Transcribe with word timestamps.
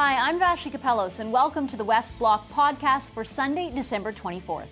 Hi, 0.00 0.14
I'm 0.28 0.38
Vassy 0.38 0.70
Kapelos, 0.70 1.18
and 1.18 1.32
welcome 1.32 1.66
to 1.66 1.76
the 1.76 1.82
West 1.82 2.16
Block 2.20 2.48
podcast 2.50 3.10
for 3.10 3.24
Sunday, 3.24 3.72
December 3.74 4.12
24th. 4.12 4.68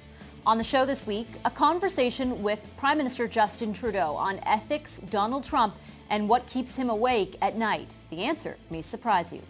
On 0.46 0.56
the 0.56 0.62
show 0.62 0.86
this 0.86 1.04
week, 1.04 1.26
a 1.44 1.50
conversation 1.50 2.44
with 2.44 2.64
Prime 2.76 2.96
Minister 2.96 3.26
Justin 3.26 3.72
Trudeau 3.72 4.14
on 4.14 4.38
ethics, 4.46 5.00
Donald 5.10 5.42
Trump, 5.42 5.74
and 6.10 6.28
what 6.28 6.46
keeps 6.46 6.76
him 6.76 6.90
awake 6.90 7.36
at 7.42 7.56
night. 7.56 7.90
The 8.10 8.22
answer 8.22 8.56
may 8.70 8.82
surprise 8.82 9.32
you. 9.32 9.42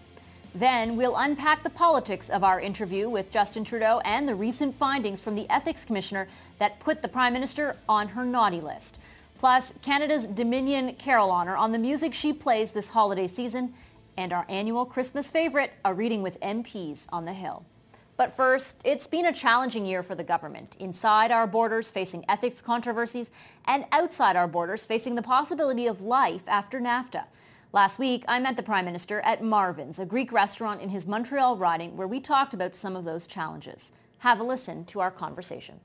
Then 0.54 0.96
we'll 0.96 1.14
unpack 1.14 1.62
the 1.62 1.68
politics 1.68 2.30
of 2.30 2.42
our 2.42 2.58
interview 2.58 3.10
with 3.10 3.30
Justin 3.30 3.62
Trudeau 3.62 4.00
and 4.06 4.26
the 4.26 4.34
recent 4.34 4.74
findings 4.78 5.20
from 5.20 5.34
the 5.34 5.46
Ethics 5.50 5.84
Commissioner 5.84 6.26
that 6.58 6.80
put 6.80 7.02
the 7.02 7.08
Prime 7.08 7.34
Minister 7.34 7.76
on 7.86 8.08
her 8.08 8.24
naughty 8.24 8.62
list. 8.62 8.96
Plus, 9.38 9.74
Canada's 9.82 10.26
Dominion 10.26 10.94
Carillonneur 10.94 11.54
on 11.54 11.70
the 11.70 11.78
music 11.78 12.14
she 12.14 12.32
plays 12.32 12.72
this 12.72 12.88
holiday 12.88 13.26
season, 13.26 13.74
and 14.16 14.32
our 14.32 14.46
annual 14.48 14.86
Christmas 14.86 15.30
favorite, 15.30 15.72
a 15.84 15.92
reading 15.92 16.22
with 16.22 16.40
MPs 16.40 17.06
on 17.10 17.24
the 17.24 17.32
Hill. 17.32 17.64
But 18.16 18.32
first, 18.32 18.80
it's 18.84 19.06
been 19.06 19.26
a 19.26 19.32
challenging 19.32 19.84
year 19.84 20.02
for 20.02 20.14
the 20.14 20.24
government, 20.24 20.74
inside 20.78 21.30
our 21.30 21.46
borders 21.46 21.90
facing 21.90 22.24
ethics 22.28 22.62
controversies, 22.62 23.30
and 23.66 23.84
outside 23.92 24.36
our 24.36 24.48
borders 24.48 24.86
facing 24.86 25.14
the 25.14 25.22
possibility 25.22 25.86
of 25.86 26.00
life 26.00 26.42
after 26.46 26.80
NAFTA. 26.80 27.24
Last 27.72 27.98
week, 27.98 28.24
I 28.26 28.40
met 28.40 28.56
the 28.56 28.62
Prime 28.62 28.86
Minister 28.86 29.20
at 29.20 29.42
Marven's, 29.42 29.98
a 29.98 30.06
Greek 30.06 30.32
restaurant 30.32 30.80
in 30.80 30.88
his 30.88 31.06
Montreal 31.06 31.58
riding, 31.58 31.96
where 31.96 32.08
we 32.08 32.20
talked 32.20 32.54
about 32.54 32.74
some 32.74 32.96
of 32.96 33.04
those 33.04 33.26
challenges. 33.26 33.92
Have 34.18 34.40
a 34.40 34.44
listen 34.44 34.86
to 34.86 35.00
our 35.00 35.10
conversation. 35.10 35.78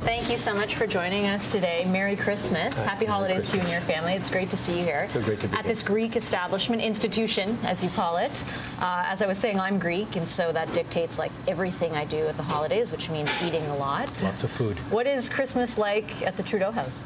Thank 0.00 0.30
you 0.30 0.36
so 0.38 0.54
much 0.54 0.76
for 0.76 0.86
joining 0.86 1.26
us 1.26 1.50
today. 1.50 1.84
Merry 1.84 2.14
Christmas. 2.14 2.80
Happy 2.82 3.00
Merry 3.04 3.06
holidays 3.06 3.38
Christmas. 3.38 3.50
to 3.50 3.56
you 3.56 3.62
and 3.62 3.70
your 3.72 3.80
family. 3.80 4.12
It's 4.14 4.30
great 4.30 4.48
to 4.50 4.56
see 4.56 4.78
you 4.78 4.84
here. 4.84 5.08
So 5.08 5.20
great 5.20 5.40
to 5.40 5.48
be 5.48 5.54
At 5.56 5.64
here. 5.64 5.68
this 5.72 5.82
Greek 5.82 6.14
establishment, 6.16 6.80
institution, 6.80 7.58
as 7.64 7.82
you 7.82 7.90
call 7.90 8.16
it. 8.16 8.44
Uh, 8.80 9.04
as 9.06 9.22
I 9.22 9.26
was 9.26 9.38
saying, 9.38 9.58
I'm 9.58 9.78
Greek, 9.78 10.14
and 10.16 10.26
so 10.26 10.52
that 10.52 10.72
dictates 10.72 11.18
like 11.18 11.32
everything 11.48 11.92
I 11.94 12.04
do 12.04 12.26
at 12.28 12.36
the 12.36 12.42
holidays, 12.44 12.92
which 12.92 13.10
means 13.10 13.30
eating 13.42 13.66
a 13.66 13.76
lot. 13.76 14.22
Lots 14.22 14.44
of 14.44 14.50
food. 14.52 14.78
What 14.90 15.06
is 15.08 15.28
Christmas 15.28 15.76
like 15.76 16.22
at 16.22 16.36
the 16.36 16.42
Trudeau 16.44 16.70
House? 16.70 17.02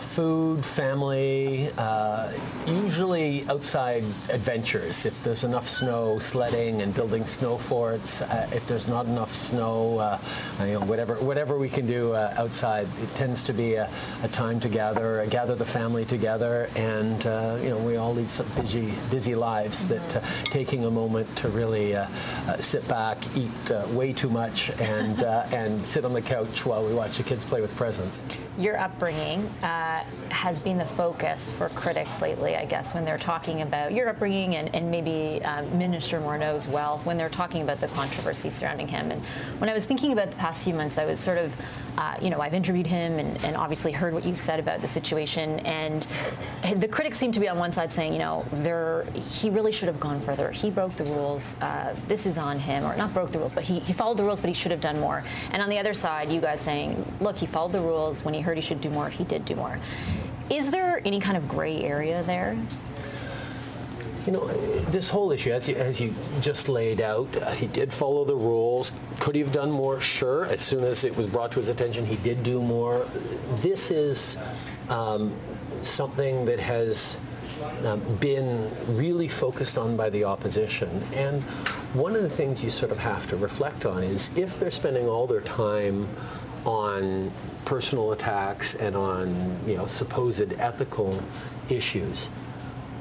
Food, 0.00 0.64
family, 0.64 1.70
uh, 1.76 2.32
usually 2.66 3.46
outside 3.50 4.02
adventures. 4.30 5.04
If 5.04 5.22
there's 5.24 5.44
enough 5.44 5.68
snow, 5.68 6.18
sledding 6.18 6.80
and 6.82 6.94
building 6.94 7.26
snow 7.26 7.58
forts. 7.58 8.22
Uh, 8.22 8.48
if 8.52 8.66
there's 8.66 8.88
not 8.88 9.04
enough 9.06 9.32
snow, 9.32 9.98
uh, 9.98 10.18
you 10.60 10.74
know, 10.74 10.80
whatever, 10.82 11.16
whatever 11.16 11.58
we 11.58 11.68
can 11.68 11.86
do 11.86 11.95
uh, 11.96 12.34
outside. 12.36 12.86
It 13.02 13.14
tends 13.14 13.42
to 13.44 13.52
be 13.52 13.74
a, 13.74 13.88
a 14.22 14.28
time 14.28 14.60
to 14.60 14.68
gather, 14.68 15.22
uh, 15.22 15.26
gather 15.26 15.54
the 15.54 15.66
family 15.66 16.04
together, 16.04 16.68
and 16.76 17.26
uh, 17.26 17.58
you 17.62 17.70
know, 17.70 17.78
we 17.78 17.96
all 17.96 18.14
lead 18.14 18.30
some 18.30 18.46
busy, 18.60 18.92
busy 19.10 19.34
lives. 19.34 19.86
That 19.88 20.16
uh, 20.16 20.20
taking 20.44 20.84
a 20.84 20.90
moment 20.90 21.34
to 21.36 21.48
really 21.48 21.94
uh, 21.94 22.08
uh, 22.48 22.60
sit 22.60 22.86
back, 22.88 23.18
eat 23.36 23.70
uh, 23.70 23.86
way 23.90 24.12
too 24.12 24.30
much, 24.30 24.70
and 24.80 25.22
uh, 25.22 25.46
and 25.52 25.84
sit 25.86 26.04
on 26.04 26.12
the 26.12 26.22
couch 26.22 26.64
while 26.66 26.84
we 26.84 26.92
watch 26.92 27.16
the 27.16 27.22
kids 27.22 27.44
play 27.44 27.60
with 27.60 27.74
presents. 27.76 28.22
Your 28.58 28.78
upbringing 28.78 29.46
uh, 29.62 30.04
has 30.30 30.58
been 30.60 30.78
the 30.78 30.86
focus 30.86 31.52
for 31.52 31.68
critics 31.70 32.22
lately, 32.22 32.56
I 32.56 32.64
guess, 32.64 32.94
when 32.94 33.04
they're 33.04 33.18
talking 33.18 33.62
about 33.62 33.92
your 33.92 34.08
upbringing 34.08 34.56
and, 34.56 34.74
and 34.74 34.90
maybe 34.90 35.42
um, 35.44 35.76
Minister 35.78 36.20
Morneau 36.20 36.54
as 36.54 36.68
well, 36.68 36.98
when 37.04 37.16
they're 37.16 37.28
talking 37.28 37.62
about 37.62 37.80
the 37.80 37.88
controversy 37.88 38.50
surrounding 38.50 38.88
him. 38.88 39.10
And 39.10 39.22
when 39.58 39.68
I 39.70 39.74
was 39.74 39.84
thinking 39.84 40.12
about 40.12 40.30
the 40.30 40.36
past 40.36 40.64
few 40.64 40.74
months, 40.74 40.98
I 40.98 41.04
was 41.04 41.20
sort 41.20 41.38
of, 41.38 41.54
uh, 41.98 42.16
you 42.20 42.30
know, 42.30 42.40
I've 42.40 42.54
interviewed 42.54 42.86
him 42.86 43.18
and, 43.18 43.42
and 43.44 43.56
obviously 43.56 43.92
heard 43.92 44.12
what 44.12 44.24
you 44.24 44.36
said 44.36 44.60
about 44.60 44.80
the 44.80 44.88
situation. 44.88 45.60
And 45.60 46.06
the 46.76 46.88
critics 46.88 47.18
seem 47.18 47.32
to 47.32 47.40
be 47.40 47.48
on 47.48 47.58
one 47.58 47.72
side 47.72 47.90
saying, 47.92 48.12
you 48.12 48.18
know, 48.18 48.44
there, 48.52 49.06
he 49.14 49.50
really 49.50 49.72
should 49.72 49.88
have 49.88 50.00
gone 50.00 50.20
further. 50.20 50.50
He 50.50 50.70
broke 50.70 50.92
the 50.96 51.04
rules. 51.04 51.56
Uh, 51.60 51.94
this 52.08 52.26
is 52.26 52.38
on 52.38 52.58
him, 52.58 52.84
or 52.84 52.96
not 52.96 53.14
broke 53.14 53.32
the 53.32 53.38
rules, 53.38 53.52
but 53.52 53.64
he, 53.64 53.80
he 53.80 53.92
followed 53.92 54.18
the 54.18 54.24
rules, 54.24 54.40
but 54.40 54.48
he 54.48 54.54
should 54.54 54.70
have 54.70 54.80
done 54.80 55.00
more. 55.00 55.24
And 55.52 55.62
on 55.62 55.68
the 55.68 55.78
other 55.78 55.94
side, 55.94 56.30
you 56.30 56.40
guys 56.40 56.60
saying, 56.60 57.04
look, 57.20 57.36
he 57.36 57.46
followed 57.46 57.72
the 57.72 57.80
rules. 57.80 58.24
When 58.24 58.34
he 58.34 58.40
heard 58.40 58.56
he 58.56 58.62
should 58.62 58.80
do 58.80 58.90
more, 58.90 59.08
he 59.08 59.24
did 59.24 59.44
do 59.44 59.54
more. 59.54 59.78
Is 60.50 60.70
there 60.70 61.00
any 61.04 61.18
kind 61.18 61.36
of 61.36 61.48
gray 61.48 61.82
area 61.82 62.22
there? 62.24 62.56
You 64.26 64.32
know, 64.32 64.48
this 64.90 65.08
whole 65.08 65.30
issue, 65.30 65.52
as 65.52 65.68
you, 65.68 65.76
as 65.76 66.00
you 66.00 66.12
just 66.40 66.68
laid 66.68 67.00
out, 67.00 67.28
uh, 67.36 67.52
he 67.52 67.68
did 67.68 67.92
follow 67.92 68.24
the 68.24 68.34
rules. 68.34 68.90
Could 69.20 69.36
he 69.36 69.40
have 69.40 69.52
done 69.52 69.70
more? 69.70 70.00
Sure. 70.00 70.46
As 70.46 70.60
soon 70.60 70.82
as 70.82 71.04
it 71.04 71.16
was 71.16 71.28
brought 71.28 71.52
to 71.52 71.60
his 71.60 71.68
attention, 71.68 72.04
he 72.04 72.16
did 72.16 72.42
do 72.42 72.60
more. 72.60 73.06
This 73.56 73.92
is 73.92 74.36
um, 74.88 75.32
something 75.82 76.44
that 76.44 76.58
has 76.58 77.16
um, 77.84 78.00
been 78.16 78.68
really 78.96 79.28
focused 79.28 79.78
on 79.78 79.96
by 79.96 80.10
the 80.10 80.24
opposition. 80.24 81.02
And 81.14 81.42
one 81.94 82.16
of 82.16 82.22
the 82.22 82.30
things 82.30 82.64
you 82.64 82.70
sort 82.70 82.90
of 82.90 82.98
have 82.98 83.28
to 83.28 83.36
reflect 83.36 83.86
on 83.86 84.02
is 84.02 84.36
if 84.36 84.58
they're 84.58 84.72
spending 84.72 85.06
all 85.06 85.28
their 85.28 85.40
time 85.40 86.08
on 86.64 87.30
personal 87.64 88.10
attacks 88.10 88.74
and 88.74 88.96
on, 88.96 89.56
you 89.68 89.76
know, 89.76 89.86
supposed 89.86 90.52
ethical 90.54 91.22
issues, 91.68 92.28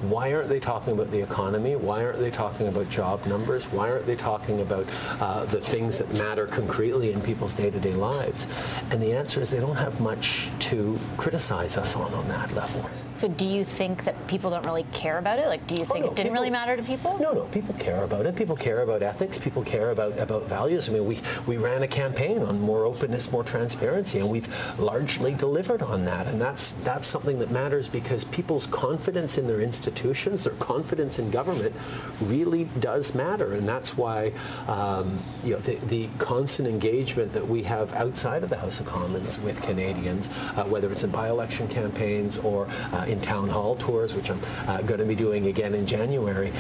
why 0.02 0.34
aren't 0.34 0.50
they 0.50 0.60
talking 0.60 0.94
about 0.94 1.12
the 1.12 1.22
economy? 1.22 1.76
Why 1.76 2.04
aren't 2.04 2.20
they 2.20 2.32
talking 2.32 2.68
about 2.68 2.90
job 2.90 3.26
numbers? 3.26 3.66
Why 3.66 3.90
aren't 3.90 4.06
they 4.06 4.16
talking 4.16 4.62
about 4.62 4.86
uh, 5.20 5.46
the 5.46 5.62
things 5.62 5.98
that 5.98 6.12
matter 6.18 6.46
concretely 6.46 7.12
in 7.12 7.22
people's 7.22 7.54
day-to-day 7.54 7.94
lives? 7.94 8.48
And 8.92 9.02
the 9.02 9.14
answer 9.14 9.42
is 9.42 9.50
they 9.50 9.60
don't 9.60 9.76
have 9.76 10.00
much 10.00 10.50
to 10.60 11.00
criticize 11.18 11.78
us 11.78 11.96
on 11.96 12.14
on 12.14 12.28
that 12.28 12.54
level. 12.54 12.90
So 13.16 13.30
do 13.30 13.46
you 13.46 13.64
think 13.64 14.04
that 14.04 14.28
people 14.28 14.50
don't 14.50 14.66
really 14.66 14.86
care 14.92 15.18
about 15.18 15.40
it? 15.40 15.48
Like, 15.48 15.66
do 15.68 15.76
you 15.76 15.86
think 15.86 16.06
no, 16.06 16.12
it 16.12 16.16
didn't 16.16 16.32
people- 16.32 16.34
really 16.34 16.50
matter 16.50 16.76
to 16.76 16.84
people? 16.84 17.18
No, 17.18 17.32
no, 17.32 17.44
people 17.46 17.74
care 17.76 18.04
about 18.04 18.26
it. 18.26 18.36
People 18.36 18.58
care 18.58 18.82
about 18.82 19.02
ethics. 19.02 19.38
People 19.38 19.64
care 19.64 19.92
about, 19.92 20.20
about 20.20 20.44
values. 20.44 20.90
I 20.90 20.92
mean, 20.92 21.06
we, 21.06 21.22
we 21.48 21.56
ran 21.56 21.84
a 21.84 21.88
campaign 21.88 22.40
on 22.40 22.60
more 22.60 22.84
openness, 22.84 23.32
more 23.32 23.44
transparency, 23.44 24.20
and 24.20 24.30
we've 24.30 24.54
largely 24.78 25.34
delivered 25.34 25.82
on 25.82 26.04
that. 26.06 26.28
And 26.28 26.42
that's, 26.42 26.74
that's 26.84 27.08
something 27.08 27.40
that 27.40 27.52
matters 27.52 27.88
because 27.88 28.26
people's 28.26 28.68
confidence 28.68 29.38
in 29.38 29.48
their 29.48 29.62
institutions, 29.62 30.44
their 30.44 30.54
confidence 30.56 31.18
in 31.18 31.32
government 31.32 31.74
really 32.22 32.66
does 32.80 33.16
matter. 33.16 33.54
And 33.54 33.68
that's 33.68 33.98
why 33.98 34.34
um, 34.68 35.18
you 35.44 35.54
know, 35.54 35.60
the, 35.60 35.76
the 35.86 36.10
constant 36.18 36.68
engagement 36.68 37.32
that 37.32 37.48
we 37.48 37.64
have 37.64 37.94
outside 37.94 38.44
of 38.44 38.50
the 38.50 38.58
House 38.58 38.82
of 38.82 38.86
Commons 38.86 39.40
with 39.42 39.62
Canadians, 39.62 40.30
uh, 40.56 40.66
whether 40.66 40.92
it's 40.92 41.04
in 41.04 41.12
by-election 41.12 41.70
campaigns 41.70 42.38
or 42.40 42.68
uh, 42.92 43.05
in 43.08 43.22
town 43.22 43.50
hall 43.50 43.76
tours, 43.76 44.16
which 44.16 44.30
I'm 44.30 44.42
uh, 44.68 44.82
going 44.82 45.00
to 45.00 45.06
be 45.06 45.16
doing 45.16 45.48
again 45.48 45.74
in 45.74 45.86
January, 45.86 46.52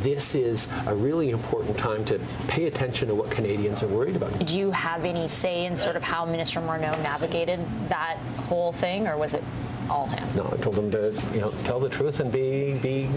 this 0.00 0.34
is 0.34 0.68
a 0.86 0.94
really 0.94 1.30
important 1.30 1.76
time 1.76 2.04
to 2.06 2.18
pay 2.48 2.66
attention 2.66 3.08
to 3.08 3.14
what 3.14 3.30
Canadians 3.30 3.82
are 3.82 3.88
worried 3.88 4.16
about. 4.16 4.46
Do 4.46 4.58
you 4.58 4.70
have 4.70 5.04
any 5.04 5.28
say 5.28 5.66
in 5.66 5.76
sort 5.76 5.96
of 5.96 6.02
how 6.02 6.24
Minister 6.24 6.60
Morneau 6.60 7.00
navigated 7.02 7.60
that 7.88 8.16
whole 8.48 8.72
thing, 8.72 9.06
or 9.06 9.16
was 9.16 9.34
it 9.34 9.42
all 9.92 10.06
him? 10.06 10.24
No, 10.34 10.48
I 10.50 10.56
told 10.56 10.76
him 10.76 10.90
to, 10.92 11.12
you 11.34 11.40
know, 11.40 11.50
tell 11.64 11.78
the 11.78 11.88
truth 11.88 12.20
and 12.20 12.32
be 12.32 12.74
be 12.78 13.08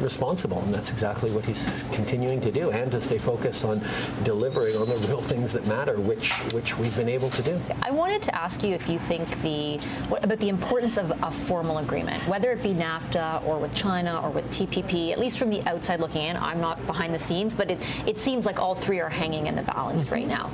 responsible, 0.00 0.60
and 0.62 0.74
that's 0.74 0.90
exactly 0.90 1.30
what 1.30 1.44
he's 1.44 1.84
continuing 1.92 2.40
to 2.40 2.50
do, 2.50 2.70
and 2.70 2.90
to 2.92 3.00
stay 3.00 3.18
focused 3.18 3.64
on 3.64 3.80
delivering 4.24 4.76
on 4.76 4.88
the 4.88 4.96
real 5.08 5.20
things 5.20 5.52
that 5.52 5.66
matter, 5.66 6.00
which 6.00 6.32
which 6.52 6.76
we've 6.76 6.96
been 6.96 7.08
able 7.08 7.30
to 7.30 7.42
do. 7.42 7.60
I 7.82 7.90
wanted 7.90 8.22
to 8.22 8.34
ask 8.34 8.62
you 8.62 8.74
if 8.74 8.88
you 8.88 8.98
think 8.98 9.26
the 9.42 9.78
what, 10.08 10.24
about 10.24 10.40
the 10.40 10.48
importance 10.48 10.96
of 10.96 11.10
a 11.22 11.30
formal 11.30 11.78
agreement, 11.78 12.20
whether 12.26 12.50
it 12.52 12.62
be 12.62 12.74
NAFTA 12.74 13.46
or 13.46 13.58
with 13.58 13.74
China 13.74 14.20
or 14.22 14.30
with 14.30 14.44
TPP. 14.50 15.12
At 15.12 15.18
least 15.18 15.38
from 15.38 15.50
the 15.50 15.62
outside 15.68 16.00
looking 16.00 16.22
in, 16.22 16.36
I'm 16.36 16.60
not 16.60 16.84
behind 16.86 17.14
the 17.14 17.18
scenes, 17.18 17.54
but 17.54 17.70
it, 17.70 17.78
it 18.06 18.18
seems 18.18 18.44
like 18.46 18.58
all 18.58 18.74
three 18.74 19.00
are 19.00 19.08
hanging 19.08 19.46
in 19.46 19.54
the 19.54 19.62
balance 19.62 20.10
right 20.10 20.26
now. 20.26 20.50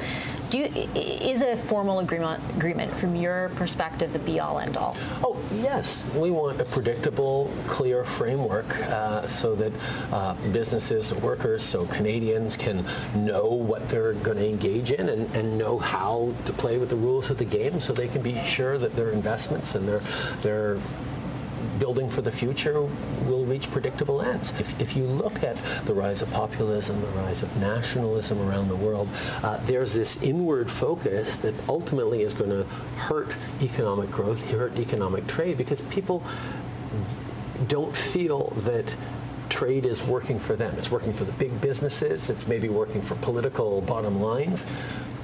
Do 0.50 0.59
you, 0.59 0.65
is 0.94 1.41
a 1.41 1.56
formal 1.56 2.00
agreement 2.00 2.42
agreement 2.54 2.94
from 2.97 3.16
your 3.16 3.50
perspective 3.56 4.12
the 4.12 4.19
be 4.19 4.38
all 4.38 4.59
end 4.59 4.76
all? 4.76 4.97
Oh, 5.25 5.38
yes. 5.55 6.09
We 6.16 6.33
want 6.33 6.60
a 6.60 6.65
predictable, 6.65 7.49
clear 7.69 8.05
framework 8.05 8.77
uh, 8.88 9.28
so 9.28 9.54
that 9.54 9.72
uh, 10.13 10.34
businesses 10.51 11.15
workers, 11.15 11.63
so 11.63 11.86
Canadians 11.86 12.57
can 12.57 12.84
know 13.15 13.47
what 13.47 13.89
they're 13.89 14.15
going 14.15 14.39
to 14.39 14.48
engage 14.48 14.91
in 14.91 15.09
and, 15.09 15.33
and 15.36 15.57
know 15.57 15.78
how 15.78 16.34
to 16.47 16.53
play 16.53 16.78
with 16.78 16.89
the 16.89 16.97
rules 16.97 17.30
of 17.30 17.39
the 17.39 17.45
game 17.45 17.80
so 17.80 17.92
they 17.92 18.09
can 18.09 18.21
be 18.21 18.42
sure 18.45 18.78
that 18.78 18.97
their 18.97 19.10
investments 19.10 19.77
and 19.77 19.86
their, 19.86 20.01
their 20.42 20.80
building 21.82 22.08
for 22.08 22.22
the 22.22 22.30
future 22.30 22.80
will 23.26 23.44
reach 23.44 23.68
predictable 23.72 24.22
ends. 24.22 24.52
If, 24.60 24.80
if 24.80 24.94
you 24.96 25.02
look 25.02 25.42
at 25.42 25.56
the 25.84 25.92
rise 25.92 26.22
of 26.22 26.30
populism, 26.30 27.00
the 27.00 27.08
rise 27.08 27.42
of 27.42 27.50
nationalism 27.56 28.40
around 28.40 28.68
the 28.68 28.76
world, 28.76 29.08
uh, 29.42 29.56
there's 29.64 29.92
this 29.92 30.22
inward 30.22 30.70
focus 30.70 31.38
that 31.38 31.56
ultimately 31.68 32.22
is 32.22 32.34
going 32.34 32.50
to 32.50 32.62
hurt 33.08 33.34
economic 33.60 34.12
growth, 34.12 34.48
hurt 34.52 34.78
economic 34.78 35.26
trade, 35.26 35.58
because 35.58 35.80
people 35.80 36.22
don't 37.66 37.96
feel 37.96 38.50
that 38.58 38.94
trade 39.48 39.84
is 39.84 40.04
working 40.04 40.38
for 40.38 40.54
them. 40.54 40.72
It's 40.78 40.92
working 40.92 41.12
for 41.12 41.24
the 41.24 41.32
big 41.32 41.60
businesses. 41.60 42.30
It's 42.30 42.46
maybe 42.46 42.68
working 42.68 43.02
for 43.02 43.16
political 43.16 43.80
bottom 43.80 44.22
lines. 44.22 44.68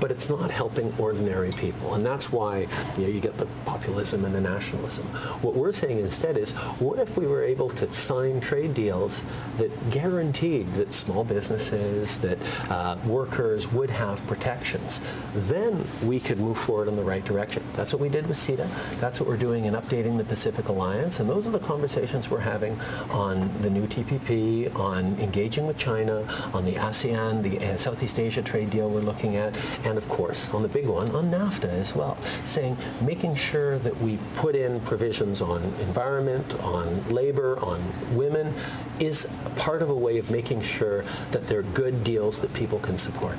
But 0.01 0.11
it's 0.11 0.29
not 0.29 0.51
helping 0.51 0.93
ordinary 0.99 1.51
people. 1.53 1.95
And 1.95 2.05
that's 2.05 2.33
why 2.33 2.67
you, 2.97 3.03
know, 3.03 3.09
you 3.09 3.21
get 3.21 3.37
the 3.37 3.47
populism 3.65 4.25
and 4.25 4.35
the 4.35 4.41
nationalism. 4.41 5.07
What 5.43 5.55
we're 5.55 5.73
saying 5.73 5.99
instead 5.99 6.37
is, 6.37 6.53
what 6.81 6.99
if 6.99 7.17
we 7.17 7.27
were 7.27 7.43
able 7.43 7.71
to 7.71 7.91
sign 7.93 8.41
trade 8.41 8.75
deals 8.75 9.23
that 9.57 9.91
guaranteed 9.91 10.73
that 10.75 10.93
small 10.93 11.25
businesses, 11.25 12.17
that 12.19 12.39
uh, 12.71 12.97
workers 13.07 13.71
would 13.73 13.91
have 13.91 14.25
protections? 14.27 15.01
Then 15.35 15.85
we 16.05 16.21
could 16.21 16.39
move 16.39 16.59
forward 16.59 16.89
in 16.89 16.97
the 16.97 17.05
right 17.05 17.25
direction. 17.25 17.63
That's 17.75 17.93
what 17.93 18.01
we 18.01 18.09
did 18.09 18.27
with 18.27 18.37
CETA. 18.37 18.69
That's 19.01 19.21
what 19.21 19.29
we're 19.29 19.37
doing 19.37 19.65
in 19.65 19.75
updating 19.75 20.17
the 20.19 20.25
Pacific 20.25 20.69
Alliance. 20.69 21.21
And 21.21 21.29
those 21.29 21.47
are 21.47 21.51
the 21.51 21.59
conversations 21.59 22.31
we're 22.31 22.39
having 22.39 22.79
on 23.11 23.51
the 23.63 23.71
new 23.71 23.87
TPP, 23.87 24.75
on 24.77 25.19
engaging 25.19 25.67
with 25.67 25.77
China, 25.77 26.25
on 26.53 26.65
the 26.65 26.75
ASEAN, 26.75 27.43
the 27.43 27.59
uh, 27.59 27.77
Southeast 27.77 28.19
Asia 28.19 28.43
trade 28.43 28.71
deal 28.71 28.89
we're 28.89 29.01
looking 29.01 29.37
at, 29.37 29.57
and 29.89 29.97
of 29.97 30.07
course, 30.09 30.49
on 30.51 30.63
the 30.63 30.69
big 30.69 30.87
one, 30.87 31.11
on 31.15 31.31
NAFTA 31.31 31.71
as 31.71 31.95
well, 31.95 32.19
saying, 32.45 32.77
making 33.01 33.35
sure 33.35 33.79
that 33.79 33.97
we 34.03 34.19
put 34.37 34.55
in 34.55 34.81
provisions 34.81 35.41
on 35.41 35.63
environment, 35.81 36.55
on 36.61 37.09
labor, 37.09 37.59
on 37.61 37.83
women, 38.15 38.53
is 39.01 39.27
part 39.57 39.81
of 39.81 39.89
a 39.89 39.95
way 39.95 40.19
of 40.19 40.31
making 40.31 40.61
sure 40.61 41.05
that 41.31 41.47
they're 41.47 41.63
good 41.63 42.05
deals 42.05 42.39
that 42.41 42.53
people 42.53 42.79
can 42.81 42.99
support. 42.99 43.37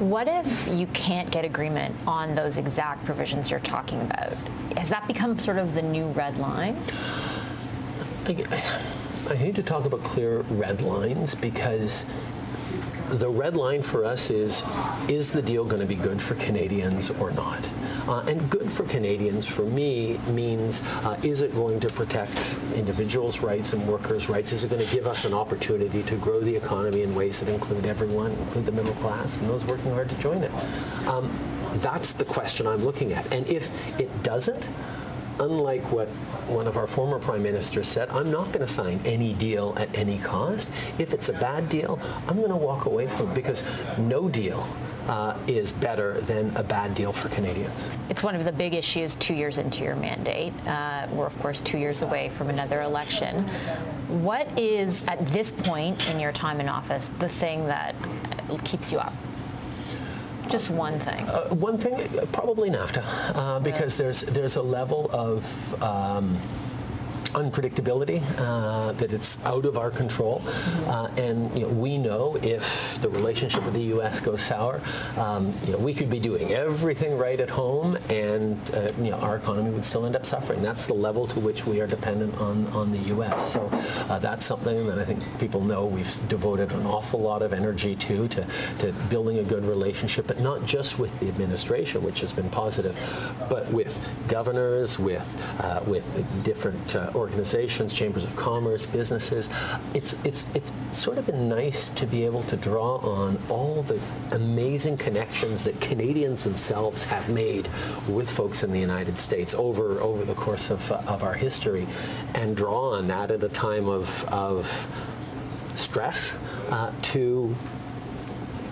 What 0.00 0.28
if 0.28 0.68
you 0.68 0.88
can't 0.88 1.30
get 1.30 1.44
agreement 1.44 1.94
on 2.06 2.34
those 2.34 2.58
exact 2.58 3.04
provisions 3.04 3.50
you're 3.50 3.60
talking 3.60 4.00
about? 4.02 4.32
Has 4.76 4.90
that 4.90 5.06
become 5.06 5.38
sort 5.38 5.56
of 5.56 5.72
the 5.72 5.82
new 5.82 6.08
red 6.08 6.36
line? 6.36 6.76
I, 8.26 8.62
I 9.30 9.34
need 9.34 9.54
to 9.54 9.62
talk 9.62 9.84
about 9.84 10.02
clear 10.02 10.40
red 10.40 10.82
lines 10.82 11.34
because 11.34 12.04
the 13.10 13.28
red 13.28 13.56
line 13.56 13.82
for 13.82 14.04
us 14.04 14.30
is, 14.30 14.62
is 15.08 15.32
the 15.32 15.42
deal 15.42 15.64
going 15.64 15.80
to 15.80 15.86
be 15.86 15.94
good 15.94 16.20
for 16.20 16.34
Canadians 16.36 17.10
or 17.10 17.30
not? 17.30 17.64
Uh, 18.08 18.20
and 18.26 18.50
good 18.50 18.70
for 18.70 18.84
Canadians, 18.84 19.46
for 19.46 19.62
me, 19.62 20.18
means 20.28 20.82
uh, 21.04 21.18
is 21.22 21.40
it 21.40 21.54
going 21.54 21.80
to 21.80 21.88
protect 21.88 22.56
individuals' 22.74 23.40
rights 23.40 23.72
and 23.72 23.86
workers' 23.86 24.28
rights? 24.28 24.52
Is 24.52 24.64
it 24.64 24.70
going 24.70 24.84
to 24.84 24.92
give 24.92 25.06
us 25.06 25.24
an 25.24 25.34
opportunity 25.34 26.02
to 26.04 26.16
grow 26.16 26.40
the 26.40 26.54
economy 26.54 27.02
in 27.02 27.14
ways 27.14 27.40
that 27.40 27.48
include 27.48 27.86
everyone, 27.86 28.32
include 28.32 28.66
the 28.66 28.72
middle 28.72 28.94
class 28.94 29.38
and 29.38 29.48
those 29.48 29.64
working 29.64 29.92
hard 29.92 30.08
to 30.08 30.18
join 30.18 30.42
it? 30.42 30.52
Um, 31.06 31.32
that's 31.74 32.12
the 32.12 32.24
question 32.24 32.66
I'm 32.66 32.84
looking 32.84 33.12
at. 33.12 33.32
And 33.32 33.46
if 33.46 34.00
it 34.00 34.22
doesn't, 34.22 34.68
unlike 35.40 35.90
what 35.92 36.08
one 36.48 36.66
of 36.66 36.76
our 36.76 36.86
former 36.86 37.18
prime 37.18 37.42
ministers 37.42 37.88
said, 37.88 38.08
I'm 38.10 38.30
not 38.30 38.46
going 38.46 38.66
to 38.66 38.68
sign 38.68 39.00
any 39.04 39.34
deal 39.34 39.74
at 39.76 39.94
any 39.94 40.18
cost. 40.18 40.70
If 40.98 41.12
it's 41.12 41.28
a 41.28 41.34
bad 41.34 41.68
deal, 41.68 41.98
I'm 42.28 42.36
going 42.36 42.50
to 42.50 42.56
walk 42.56 42.86
away 42.86 43.06
from 43.06 43.30
it 43.30 43.34
because 43.34 43.64
no 43.98 44.28
deal 44.28 44.66
uh, 45.08 45.36
is 45.46 45.72
better 45.72 46.20
than 46.22 46.54
a 46.56 46.62
bad 46.62 46.94
deal 46.94 47.12
for 47.12 47.28
Canadians. 47.28 47.88
It's 48.08 48.22
one 48.22 48.34
of 48.34 48.44
the 48.44 48.52
big 48.52 48.74
issues 48.74 49.14
two 49.16 49.34
years 49.34 49.58
into 49.58 49.84
your 49.84 49.96
mandate. 49.96 50.52
Uh, 50.66 51.06
we're, 51.12 51.26
of 51.26 51.38
course, 51.40 51.60
two 51.60 51.78
years 51.78 52.02
away 52.02 52.30
from 52.30 52.50
another 52.50 52.82
election. 52.82 53.46
What 54.08 54.46
is, 54.58 55.04
at 55.04 55.24
this 55.28 55.50
point 55.50 56.08
in 56.10 56.18
your 56.18 56.32
time 56.32 56.60
in 56.60 56.68
office, 56.68 57.10
the 57.18 57.28
thing 57.28 57.66
that 57.66 57.94
keeps 58.64 58.90
you 58.92 58.98
up? 58.98 59.12
Just 60.48 60.70
one 60.70 60.98
thing. 61.00 61.28
Uh, 61.28 61.48
one 61.54 61.76
thing, 61.76 62.08
probably 62.32 62.70
NAFTA, 62.70 63.02
uh, 63.34 63.60
because 63.60 63.96
there's 63.96 64.22
there's 64.22 64.56
a 64.56 64.62
level 64.62 65.10
of 65.12 65.82
um, 65.82 66.38
unpredictability, 67.36 68.22
uh, 68.38 68.92
that 68.92 69.12
it's 69.12 69.44
out 69.44 69.66
of 69.66 69.76
our 69.76 69.90
control. 69.90 70.42
Uh, 70.86 71.08
and 71.18 71.52
you 71.56 71.66
know, 71.66 71.72
we 71.72 71.98
know 71.98 72.36
if 72.42 73.00
the 73.02 73.10
relationship 73.10 73.62
with 73.64 73.74
the 73.74 73.88
U.S. 73.96 74.20
goes 74.20 74.40
sour, 74.40 74.80
um, 75.18 75.52
you 75.64 75.72
know, 75.72 75.78
we 75.78 75.92
could 75.92 76.08
be 76.08 76.18
doing 76.18 76.52
everything 76.52 77.16
right 77.18 77.38
at 77.38 77.50
home 77.50 77.98
and 78.08 78.58
uh, 78.74 78.88
you 78.98 79.10
know, 79.10 79.18
our 79.18 79.36
economy 79.36 79.70
would 79.70 79.84
still 79.84 80.06
end 80.06 80.16
up 80.16 80.24
suffering. 80.24 80.62
That's 80.62 80.86
the 80.86 80.94
level 80.94 81.26
to 81.28 81.38
which 81.38 81.66
we 81.66 81.80
are 81.80 81.86
dependent 81.86 82.34
on, 82.38 82.66
on 82.68 82.90
the 82.90 82.98
U.S. 83.14 83.52
So 83.52 83.68
uh, 84.08 84.18
that's 84.18 84.46
something 84.46 84.86
that 84.86 84.98
I 84.98 85.04
think 85.04 85.22
people 85.38 85.60
know 85.60 85.84
we've 85.84 86.28
devoted 86.28 86.72
an 86.72 86.86
awful 86.86 87.20
lot 87.20 87.42
of 87.42 87.52
energy 87.52 87.94
to, 87.96 88.28
to, 88.28 88.46
to 88.78 88.92
building 89.10 89.38
a 89.40 89.42
good 89.42 89.66
relationship, 89.66 90.26
but 90.26 90.40
not 90.40 90.64
just 90.64 90.98
with 90.98 91.18
the 91.20 91.28
administration, 91.28 92.02
which 92.02 92.20
has 92.20 92.32
been 92.32 92.48
positive, 92.48 92.98
but 93.50 93.70
with 93.70 93.98
governors, 94.28 94.98
with, 94.98 95.26
uh, 95.60 95.80
with 95.86 96.04
different 96.44 96.96
uh, 96.96 97.10
organizations, 97.26 97.92
chambers 97.92 98.22
of 98.22 98.36
commerce, 98.36 98.86
businesses. 98.86 99.50
It's, 99.94 100.14
it's, 100.24 100.46
it's 100.54 100.72
sort 100.92 101.18
of 101.18 101.26
been 101.26 101.48
nice 101.48 101.90
to 101.90 102.06
be 102.06 102.24
able 102.24 102.44
to 102.44 102.56
draw 102.56 102.98
on 102.98 103.36
all 103.48 103.82
the 103.82 104.00
amazing 104.30 104.96
connections 104.96 105.64
that 105.64 105.80
Canadians 105.80 106.44
themselves 106.44 107.02
have 107.04 107.28
made 107.28 107.68
with 108.08 108.30
folks 108.30 108.62
in 108.62 108.70
the 108.70 108.78
United 108.78 109.18
States 109.18 109.54
over, 109.54 110.00
over 110.00 110.24
the 110.24 110.34
course 110.34 110.70
of, 110.70 110.92
of 110.92 111.24
our 111.24 111.34
history 111.34 111.84
and 112.36 112.56
draw 112.56 112.92
on 112.94 113.08
that 113.08 113.32
at 113.32 113.42
a 113.42 113.48
time 113.48 113.88
of, 113.88 114.24
of 114.26 114.86
stress 115.74 116.32
uh, 116.70 116.92
to 117.02 117.54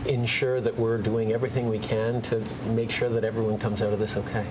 ensure 0.07 0.61
that 0.61 0.77
we're 0.79 0.99
doing 0.99 1.33
everything 1.33 1.69
we 1.69 1.79
can 1.79 2.23
to 2.23 2.41
make 2.67 2.91
sure 2.91 3.09
that 3.09 3.25
everyone 3.25 3.59
comes 3.59 3.83
out 3.83 3.93
of 3.93 3.99
this 3.99 4.17
okay 4.17 4.47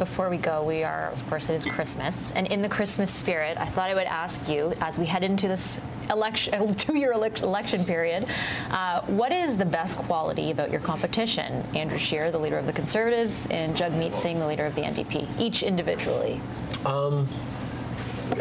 before 0.00 0.30
we 0.30 0.38
go, 0.38 0.64
we 0.64 0.82
are, 0.82 1.10
of 1.10 1.28
course, 1.28 1.50
it 1.50 1.54
is 1.54 1.66
Christmas. 1.66 2.32
And 2.32 2.46
in 2.46 2.62
the 2.62 2.68
Christmas 2.70 3.12
spirit, 3.12 3.58
I 3.58 3.66
thought 3.66 3.90
I 3.90 3.94
would 3.94 4.06
ask 4.06 4.48
you, 4.48 4.72
as 4.80 4.98
we 4.98 5.04
head 5.04 5.22
into 5.22 5.46
this 5.46 5.78
election, 6.08 6.74
two-year 6.74 7.12
election 7.12 7.84
period, 7.84 8.26
uh, 8.70 9.02
what 9.02 9.30
is 9.30 9.58
the 9.58 9.64
best 9.66 9.98
quality 9.98 10.50
about 10.50 10.70
your 10.70 10.80
competition? 10.80 11.64
Andrew 11.76 11.98
Scheer, 11.98 12.30
the 12.30 12.38
leader 12.38 12.58
of 12.58 12.64
the 12.64 12.72
Conservatives, 12.72 13.46
and 13.50 13.76
Jagmeet 13.76 14.16
Singh, 14.16 14.40
the 14.40 14.46
leader 14.46 14.64
of 14.64 14.74
the 14.74 14.80
NDP, 14.80 15.28
each 15.38 15.62
individually. 15.62 16.40
Um, 16.86 17.26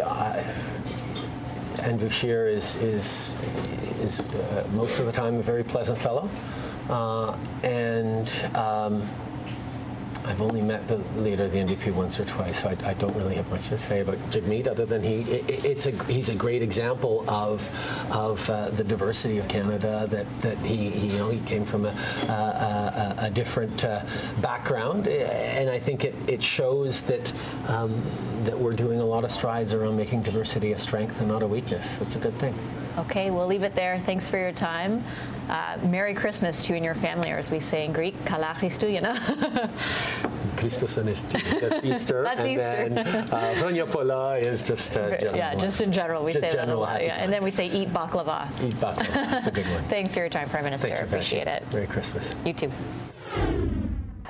uh, 0.02 0.42
Andrew 1.80 2.10
Scheer 2.10 2.48
is, 2.48 2.76
is, 2.76 3.36
is 4.00 4.22
uh, 4.22 4.66
most 4.72 5.00
of 5.00 5.08
the 5.08 5.12
time 5.12 5.36
a 5.36 5.44
very 5.44 5.66
pleasant 5.66 6.00
fellow. 6.00 6.30
Uh, 6.90 7.38
and 7.64 8.30
um, 8.56 9.08
I've 10.30 10.44
only 10.44 10.62
met 10.62 10.88
the 10.88 10.98
leader 11.18 11.46
of 11.46 11.52
the 11.52 11.58
NDP 11.58 11.92
once 11.92 12.20
or 12.20 12.26
twice, 12.26 12.62
so 12.62 12.70
I, 12.70 12.90
I 12.90 12.94
don't 12.94 13.16
really 13.16 13.34
have 13.34 13.50
much 13.50 13.70
to 13.70 13.80
say 13.80 14.02
about 14.02 14.18
Jagmeet 14.30 14.68
other 14.68 14.86
than 14.86 15.02
he 15.02 15.22
it, 15.24 15.66
it's 15.66 15.88
a 15.88 16.04
he's 16.04 16.30
a 16.30 16.36
great 16.36 16.62
example 16.62 17.28
of 17.28 17.68
of 18.12 18.48
uh, 18.48 18.70
the 18.70 18.84
diversity 18.84 19.40
of 19.40 19.48
Canada 19.48 20.08
that 20.12 20.28
that 20.42 20.58
he, 20.60 20.92
he, 20.92 21.08
you 21.08 21.18
know 21.18 21.32
he 21.32 21.40
came 21.42 21.66
from 21.66 21.86
a, 21.86 21.90
a, 21.90 23.16
a 23.26 23.30
different 23.32 23.84
uh, 23.84 24.06
background 24.40 25.08
and 25.08 25.68
I 25.68 25.80
think 25.80 26.06
it, 26.06 26.14
it 26.28 26.44
shows 26.44 27.02
that 27.02 27.34
um, 27.68 28.00
that 28.44 28.58
we're 28.58 28.74
doing 28.74 29.00
a 29.00 29.06
lot 29.06 29.26
of 29.26 29.32
strides 29.32 29.74
around 29.74 29.98
making 29.98 30.22
diversity 30.22 30.74
a 30.74 30.78
strength 30.78 31.20
and 31.22 31.28
not 31.28 31.42
a 31.42 31.48
weakness. 31.48 32.00
It's 32.02 32.16
a 32.16 32.20
good 32.20 32.36
thing. 32.36 32.54
Okay, 33.00 33.32
we'll 33.32 33.48
leave 33.48 33.64
it 33.64 33.74
there. 33.74 34.00
Thanks 34.02 34.30
for 34.30 34.38
your 34.38 34.52
time. 34.52 35.04
Uh, 35.50 35.78
Merry 35.84 36.14
Christmas 36.14 36.64
to 36.66 36.70
you 36.70 36.76
and 36.76 36.86
your 36.86 36.96
family, 36.96 37.32
or 37.32 37.38
as 37.38 37.50
we 37.50 37.60
say 37.60 37.86
in 37.86 37.92
Greek, 37.92 38.14
Kala 38.26 38.56
Christou, 38.60 38.92
you? 38.92 39.02
Christos. 40.58 40.96
That's 40.96 41.84
Easter. 41.86 42.22
That's 42.24 42.42
and 42.42 42.50
Easter. 42.50 42.90
then 42.90 42.98
uh, 43.34 43.56
is 44.36 44.64
just 44.64 44.96
uh, 44.98 45.18
general. 45.18 45.38
Yeah, 45.38 45.56
just 45.56 45.82
in 45.82 45.92
general. 45.92 46.24
We 46.24 46.34
just 46.34 46.44
say 46.44 46.52
general 46.52 46.82
that 46.82 46.92
a 46.92 46.94
lot. 46.94 47.04
Yeah. 47.04 47.16
And 47.16 47.32
then 47.32 47.44
we 47.44 47.52
say 47.52 47.68
eat 47.68 47.92
baklava. 47.94 48.48
Eat 48.62 48.76
baklava. 48.76 49.14
That's 49.14 49.48
a 49.48 49.52
good 49.52 49.66
one. 49.74 49.84
Thanks 49.86 50.14
for 50.14 50.20
your 50.20 50.30
time, 50.30 50.50
Prime 50.50 50.66
Minister. 50.66 50.90
Thank 50.90 51.00
you, 51.00 51.08
Appreciate 51.08 51.48
it. 51.48 51.64
Merry 51.74 51.88
Christmas. 51.88 52.36
You 52.46 52.54
too. 52.54 52.72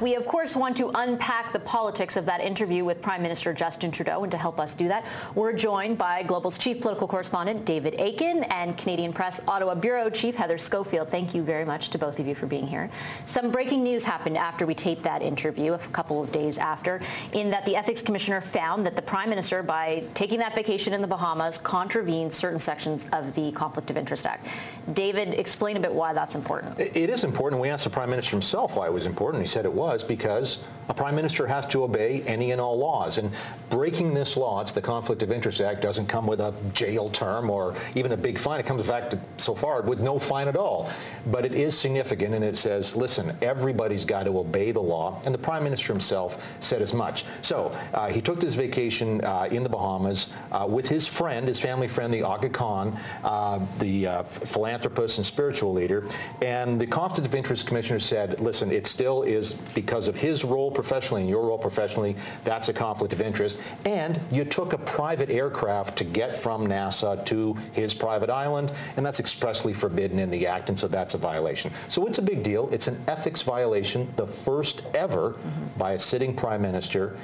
We, 0.02 0.16
of 0.16 0.26
course, 0.26 0.56
want 0.56 0.78
to 0.78 0.92
unpack 0.96 1.52
the 1.52 1.60
politics 1.60 2.16
of 2.16 2.26
that 2.26 2.40
interview 2.40 2.86
with 2.86 3.02
Prime 3.02 3.22
Minister 3.22 3.54
Justin 3.54 3.92
Trudeau, 3.92 4.24
and 4.24 4.32
to 4.32 4.38
help 4.38 4.58
us 4.58 4.74
do 4.74 4.88
that, 4.88 5.06
we're 5.36 5.52
joined 5.52 5.98
by 5.98 6.24
Global's 6.24 6.58
chief 6.58 6.80
political 6.80 7.06
correspondent, 7.06 7.66
David 7.66 8.00
Akin, 8.00 8.44
and 8.46 8.78
Canadian 8.78 9.12
Press 9.12 9.42
Ottawa 9.46 9.76
Bureau 9.76 10.10
Chief 10.10 10.38
Heather 10.38 10.58
Scoffield. 10.58 11.10
Thank 11.10 11.36
you 11.36 11.44
very 11.44 11.66
much 11.66 11.90
to 11.90 11.98
both 11.98 12.18
of 12.18 12.28
you 12.28 12.34
for 12.34 12.46
being 12.46 12.66
here. 12.66 12.90
Some 13.26 13.52
breaking 13.52 13.84
news 13.84 14.06
happened 14.06 14.38
after 14.38 14.66
we 14.66 14.74
taped 14.74 15.04
that 15.04 15.22
interview, 15.22 15.74
a 15.74 15.78
couple 15.78 16.24
of 16.24 16.32
days 16.32 16.58
after, 16.58 17.02
in 17.34 17.50
that 17.50 17.66
the 17.66 17.76
Ethics 17.76 18.02
Commissioner 18.02 18.40
found 18.40 18.86
that 18.86 18.96
the 18.96 19.02
Prime 19.02 19.30
Minister, 19.30 19.62
by 19.62 20.06
taking 20.14 20.40
that 20.40 20.56
vacation 20.56 20.94
in 20.94 21.02
the 21.02 21.08
Bahamas, 21.08 21.58
contravened 21.58 22.32
certain 22.32 22.60
sections 22.60 23.06
of 23.12 23.36
the 23.36 23.52
Conflict 23.52 23.92
of 23.92 23.98
Interest 23.98 24.26
Act. 24.26 24.48
David, 24.94 25.34
explain 25.34 25.76
a 25.76 25.80
bit 25.82 25.94
why 25.94 26.14
that's 26.14 26.36
important. 26.36 26.80
It 26.80 27.10
is 27.10 27.26
important. 27.26 27.62
We 27.62 27.68
asked 27.68 27.84
the 27.84 27.90
Prime 27.90 28.10
Minister 28.10 28.32
himself 28.32 28.78
why 28.78 28.86
it 28.86 28.94
was 28.94 29.06
important. 29.06 29.44
He 29.44 29.48
said 29.48 29.66
it 29.66 29.74
was 29.74 29.89
was 29.94 30.04
because 30.04 30.64
a 30.90 30.94
prime 30.94 31.16
minister 31.16 31.46
has 31.46 31.68
to 31.68 31.84
obey 31.84 32.24
any 32.24 32.52
and 32.52 32.60
all 32.60 32.78
laws. 32.78 33.20
And 33.20 33.32
breaking 33.70 34.16
this 34.16 34.36
law, 34.36 34.60
it's 34.62 34.72
the 34.72 34.82
Conflict 34.82 35.22
of 35.22 35.32
Interest 35.32 35.62
Act, 35.62 35.84
doesn't 35.84 36.08
come 36.08 36.26
with 36.26 36.40
a 36.40 36.52
jail 36.74 37.10
term 37.10 37.52
or 37.52 37.76
even 37.94 38.12
a 38.12 38.18
big 38.18 38.40
fine. 38.40 38.60
It 38.60 38.66
comes 38.66 38.82
back 38.82 39.12
to, 39.12 39.20
so 39.38 39.54
far 39.54 39.84
with 39.84 40.00
no 40.00 40.18
fine 40.18 40.48
at 40.48 40.56
all. 40.56 40.90
But 41.28 41.46
it 41.46 41.54
is 41.54 41.78
significant, 41.78 42.34
and 42.34 42.44
it 42.44 42.58
says, 42.58 42.96
listen, 42.96 43.38
everybody's 43.44 44.04
got 44.04 44.24
to 44.24 44.40
obey 44.40 44.72
the 44.72 44.82
law. 44.82 45.22
And 45.26 45.34
the 45.34 45.38
prime 45.38 45.64
minister 45.64 45.94
himself 45.94 46.44
said 46.60 46.82
as 46.82 46.92
much. 46.92 47.24
So 47.44 47.72
uh, 47.94 48.10
he 48.10 48.20
took 48.20 48.40
this 48.40 48.56
vacation 48.56 49.24
uh, 49.24 49.48
in 49.52 49.62
the 49.62 49.70
Bahamas 49.70 50.34
uh, 50.52 50.66
with 50.68 50.90
his 50.90 51.08
friend, 51.08 51.48
his 51.48 51.60
family 51.60 51.88
friend, 51.88 52.12
the 52.12 52.24
Aga 52.24 52.50
Khan, 52.50 52.98
uh, 53.24 53.60
the 53.78 54.08
uh, 54.08 54.24
philanthropist 54.24 55.18
and 55.18 55.26
spiritual 55.26 55.72
leader. 55.72 56.08
And 56.42 56.82
the 56.82 56.88
Conflict 56.88 57.28
of 57.28 57.36
Interest 57.36 57.68
Commissioner 57.68 58.00
said, 58.00 58.40
listen, 58.40 58.72
it 58.72 58.88
still 58.88 59.22
is 59.22 59.54
because 59.82 60.10
of 60.10 60.16
his 60.18 60.44
role 60.44 60.70
professionally 60.70 61.22
and 61.22 61.30
your 61.30 61.44
role 61.44 61.58
professionally, 61.58 62.14
that's 62.44 62.68
a 62.68 62.74
conflict 62.74 63.14
of 63.14 63.22
interest. 63.22 63.62
And 63.86 64.20
you 64.30 64.44
took 64.44 64.74
a 64.74 64.78
private 64.78 65.30
aircraft 65.30 65.98
to 66.00 66.04
get 66.04 66.36
from 66.36 66.66
Nassau 66.66 67.16
to 67.24 67.58
his 67.72 67.94
private 67.94 68.30
island, 68.30 68.74
and 68.98 69.06
that's 69.06 69.22
expressly 69.22 69.74
forbidden 69.74 70.20
in 70.20 70.30
the 70.30 70.46
act, 70.46 70.68
and 70.68 70.78
so 70.78 70.90
that's 70.90 71.14
a 71.14 71.18
violation. 71.18 71.72
So 71.88 72.08
it's 72.08 72.18
a 72.18 72.22
big 72.22 72.44
deal. 72.44 72.68
It's 72.74 72.88
an 72.88 73.02
ethics 73.08 73.42
violation, 73.42 74.12
the 74.18 74.28
first 74.28 74.86
ever 74.94 75.32
mm-hmm. 75.32 75.80
by 75.80 75.94
a 75.94 76.00
sitting 76.00 76.36
prime 76.36 76.62
minister, 76.62 77.16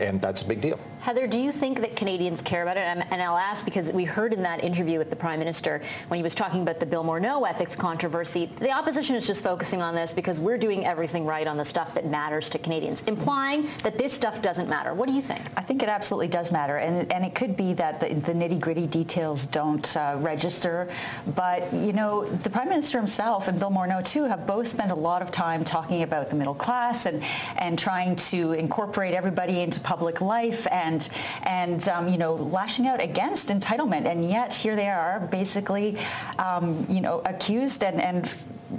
and 0.00 0.20
that's 0.20 0.42
a 0.42 0.48
big 0.48 0.60
deal. 0.60 0.80
Heather, 1.02 1.26
do 1.26 1.36
you 1.36 1.50
think 1.50 1.80
that 1.80 1.96
Canadians 1.96 2.42
care 2.42 2.62
about 2.62 2.76
it? 2.76 2.82
And 2.82 3.20
I'll 3.20 3.36
ask 3.36 3.64
because 3.64 3.90
we 3.90 4.04
heard 4.04 4.32
in 4.32 4.40
that 4.44 4.62
interview 4.62 4.98
with 4.98 5.10
the 5.10 5.16
Prime 5.16 5.40
Minister 5.40 5.82
when 6.06 6.16
he 6.16 6.22
was 6.22 6.32
talking 6.32 6.62
about 6.62 6.78
the 6.78 6.86
Bill 6.86 7.02
Morneau 7.02 7.44
ethics 7.44 7.74
controversy, 7.74 8.48
the 8.60 8.70
opposition 8.70 9.16
is 9.16 9.26
just 9.26 9.42
focusing 9.42 9.82
on 9.82 9.96
this 9.96 10.12
because 10.12 10.38
we're 10.38 10.56
doing 10.56 10.86
everything 10.86 11.26
right 11.26 11.48
on 11.48 11.56
the 11.56 11.64
stuff 11.64 11.92
that 11.94 12.06
matters 12.06 12.48
to 12.50 12.58
Canadians, 12.60 13.02
implying 13.08 13.68
that 13.82 13.98
this 13.98 14.12
stuff 14.12 14.40
doesn't 14.42 14.68
matter. 14.68 14.94
What 14.94 15.08
do 15.08 15.12
you 15.12 15.22
think? 15.22 15.40
I 15.56 15.62
think 15.62 15.82
it 15.82 15.88
absolutely 15.88 16.28
does 16.28 16.52
matter. 16.52 16.76
And, 16.76 17.10
and 17.10 17.24
it 17.24 17.34
could 17.34 17.56
be 17.56 17.72
that 17.72 17.98
the, 17.98 18.14
the 18.14 18.32
nitty-gritty 18.32 18.86
details 18.86 19.46
don't 19.46 19.96
uh, 19.96 20.18
register. 20.20 20.88
But, 21.34 21.74
you 21.74 21.92
know, 21.92 22.26
the 22.26 22.50
Prime 22.50 22.68
Minister 22.68 22.98
himself 22.98 23.48
and 23.48 23.58
Bill 23.58 23.72
Morneau, 23.72 24.06
too, 24.06 24.22
have 24.26 24.46
both 24.46 24.68
spent 24.68 24.92
a 24.92 24.94
lot 24.94 25.20
of 25.20 25.32
time 25.32 25.64
talking 25.64 26.04
about 26.04 26.30
the 26.30 26.36
middle 26.36 26.54
class 26.54 27.06
and, 27.06 27.24
and 27.56 27.76
trying 27.76 28.14
to 28.14 28.52
incorporate 28.52 29.14
everybody 29.14 29.62
into 29.62 29.80
public 29.80 30.20
life 30.20 30.64
and 30.70 30.91
and 30.92 31.08
and 31.42 31.88
um, 31.88 32.08
you 32.08 32.18
know 32.18 32.34
lashing 32.34 32.86
out 32.86 33.00
against 33.00 33.48
entitlement, 33.48 34.06
and 34.06 34.28
yet 34.28 34.54
here 34.54 34.76
they 34.76 34.88
are 34.88 35.20
basically 35.20 35.96
um, 36.38 36.86
you 36.88 37.00
know 37.00 37.22
accused 37.24 37.82
and 37.82 38.00
and 38.00 38.32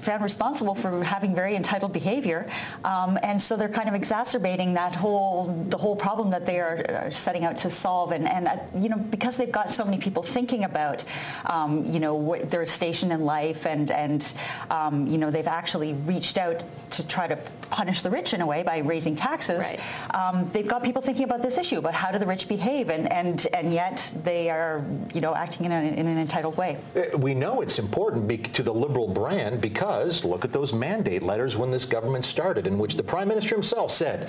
found 0.04 0.24
responsible 0.24 0.76
for 0.76 1.04
having 1.04 1.34
very 1.34 1.56
entitled 1.56 1.94
behavior, 1.94 2.50
um, 2.84 3.18
and 3.24 3.42
so 3.42 3.56
they're 3.56 3.70
kind 3.70 3.90
of 3.90 3.96
exacerbating 3.96 4.74
that 4.74 4.94
whole 4.96 5.66
the 5.70 5.78
whole 5.78 5.96
problem 5.96 6.30
that 6.32 6.46
they 6.46 6.60
are 6.60 7.10
setting 7.12 7.46
out 7.46 7.58
to 7.58 7.70
solve. 7.70 8.12
And, 8.12 8.28
and 8.28 8.48
uh, 8.48 8.58
you 8.76 8.90
know 8.90 8.98
because 8.98 9.38
they've 9.38 9.52
got 9.52 9.70
so 9.70 9.86
many 9.86 9.98
people 9.98 10.24
thinking 10.24 10.64
about 10.64 11.04
um, 11.46 11.86
you 11.86 12.00
know 12.00 12.16
what 12.16 12.50
their 12.50 12.66
station 12.66 13.12
in 13.12 13.22
life, 13.26 13.66
and 13.66 13.90
and 13.92 14.34
um, 14.70 15.08
you 15.08 15.18
know 15.18 15.32
they've 15.32 15.48
actually 15.48 15.94
reached 15.94 16.38
out 16.38 16.64
to 16.92 17.08
try 17.08 17.28
to 17.28 17.38
punish 17.72 18.02
the 18.02 18.10
rich 18.10 18.34
in 18.34 18.42
a 18.42 18.46
way 18.46 18.62
by 18.64 18.78
raising 18.80 19.16
taxes. 19.16 19.64
Right. 19.64 20.16
Um, 20.16 20.50
they've 20.50 20.68
got 20.68 20.84
people 20.84 21.02
thinking 21.02 21.24
about 21.24 21.42
this 21.42 21.58
issue, 21.58 21.80
about 21.80 21.94
how 21.94 22.12
do 22.12 22.20
the 22.20 22.28
rich 22.28 22.48
behave, 22.48 22.90
and 22.90 23.12
and 23.12 23.48
and 23.54 23.74
yet 23.74 24.12
they 24.24 24.50
are 24.50 24.86
you 25.14 25.22
know 25.22 25.34
acting 25.36 25.66
in, 25.66 25.72
a, 25.72 25.82
in 25.82 26.08
an 26.08 26.18
entitled 26.18 26.58
way. 26.58 26.78
Uh, 26.96 27.18
we 27.18 27.34
know 27.34 27.62
it's 27.62 27.80
important 27.80 28.54
to 28.54 28.64
the 28.64 28.74
liberal 28.74 29.08
brand 29.08 29.62
because 29.62 29.93
because 29.94 30.26
look 30.26 30.44
at 30.44 30.52
those 30.52 30.74
mandate 30.74 31.22
letters 31.22 31.56
when 31.56 31.70
this 31.70 31.86
government 31.86 32.26
started 32.26 32.66
in 32.66 32.80
which 32.80 32.96
the 32.96 33.04
prime 33.04 33.28
minister 33.28 33.56
himself 33.56 33.92
said 33.92 34.28